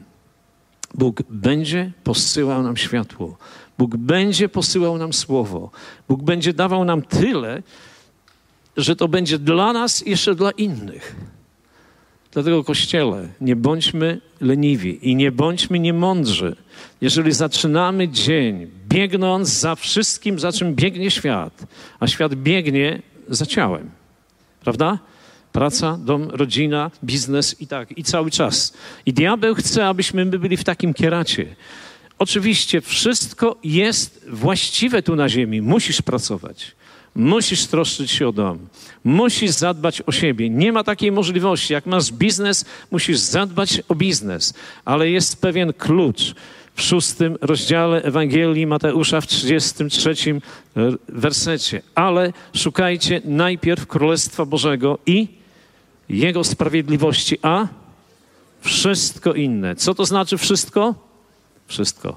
[0.95, 3.39] Bóg będzie posyłał nam światło.
[3.79, 5.71] Bóg będzie posyłał nam słowo.
[6.09, 7.63] Bóg będzie dawał nam tyle,
[8.77, 11.17] że to będzie dla nas i jeszcze dla innych.
[12.33, 16.57] Dlatego, Kościele, nie bądźmy leniwi i nie bądźmy niemądrzy.
[17.01, 21.67] Jeżeli zaczynamy dzień biegnąc za wszystkim, za czym biegnie świat,
[22.01, 23.91] a świat biegnie za ciałem,
[24.61, 24.99] prawda?
[25.53, 28.75] Praca, dom, rodzina, biznes i tak, i cały czas.
[29.07, 31.57] I diabeł chce, abyśmy my byli w takim kieracie.
[32.19, 35.63] Oczywiście wszystko jest właściwe tu na ziemi.
[35.63, 36.73] Musisz pracować.
[37.15, 38.59] Musisz troszczyć się o dom.
[39.05, 40.51] Musisz zadbać o siebie.
[40.51, 41.73] Nie ma takiej możliwości.
[41.73, 44.55] Jak masz biznes, musisz zadbać o biznes.
[44.85, 46.35] Ale jest pewien klucz
[46.75, 50.15] w szóstym rozdziale Ewangelii Mateusza w 33
[51.09, 51.83] wersecie.
[51.95, 55.29] Ale szukajcie najpierw Królestwa Bożego i
[56.09, 57.67] Jego sprawiedliwości, a
[58.61, 59.77] wszystko inne.
[59.77, 61.08] Co to znaczy wszystko?
[61.69, 62.17] Wszystko.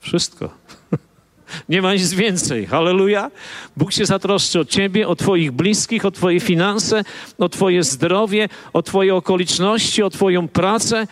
[0.00, 0.50] Wszystko.
[1.68, 2.66] Nie ma nic więcej.
[2.66, 3.30] Halleluja.
[3.76, 7.04] Bóg się zatroszczy o ciebie, o twoich bliskich, o twoje finanse,
[7.38, 11.06] o twoje zdrowie, o twoje okoliczności, o twoją pracę.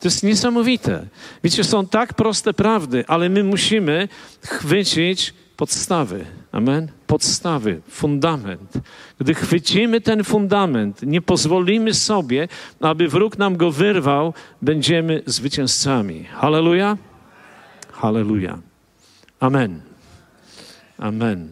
[0.00, 1.06] To jest niesamowite.
[1.44, 4.08] Wiecie, są tak proste prawdy, ale my musimy
[4.42, 6.26] chwycić podstawy.
[6.52, 6.88] Amen?
[7.06, 8.72] Podstawy, fundament.
[9.20, 12.48] Gdy chwycimy ten fundament, nie pozwolimy sobie,
[12.80, 16.24] aby wróg nam go wyrwał, będziemy zwycięzcami.
[16.24, 16.96] Halleluja.
[18.00, 18.58] Halleluja.
[19.40, 19.80] Amen.
[20.98, 21.48] Amen.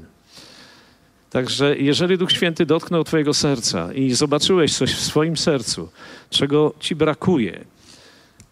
[1.31, 5.89] Także jeżeli Duch Święty dotknął Twojego serca i zobaczyłeś coś w swoim sercu,
[6.31, 7.65] czego Ci brakuje,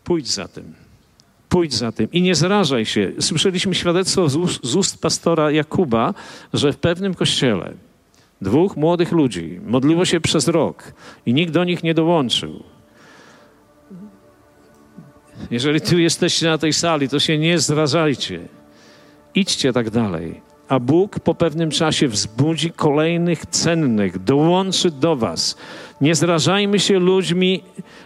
[0.04, 0.74] pójdź za tym.
[1.48, 3.12] Pójdź za tym i nie zrażaj się.
[3.20, 6.14] Słyszeliśmy świadectwo z ust, z ust pastora Jakuba,
[6.52, 7.74] że w pewnym kościele
[8.40, 10.92] dwóch młodych ludzi modliło się przez rok
[11.26, 12.62] i nikt do nich nie dołączył.
[15.50, 18.40] Jeżeli tu jesteście na tej sali, to się nie zrażajcie.
[19.34, 20.46] Idźcie tak dalej.
[20.68, 25.56] A Bóg po pewnym czasie wzbudzi kolejnych cennych, dołączy do Was.
[26.00, 27.62] Nie zrażajmy się ludźmi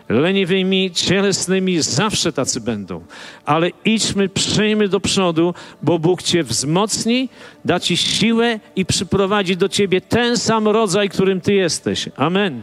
[0.09, 3.03] leniwymi, cielesnymi, zawsze tacy będą.
[3.45, 7.28] Ale idźmy, przyjmy do przodu, bo Bóg Cię wzmocni,
[7.64, 12.09] da Ci siłę i przyprowadzi do Ciebie ten sam rodzaj, którym Ty jesteś.
[12.16, 12.62] Amen.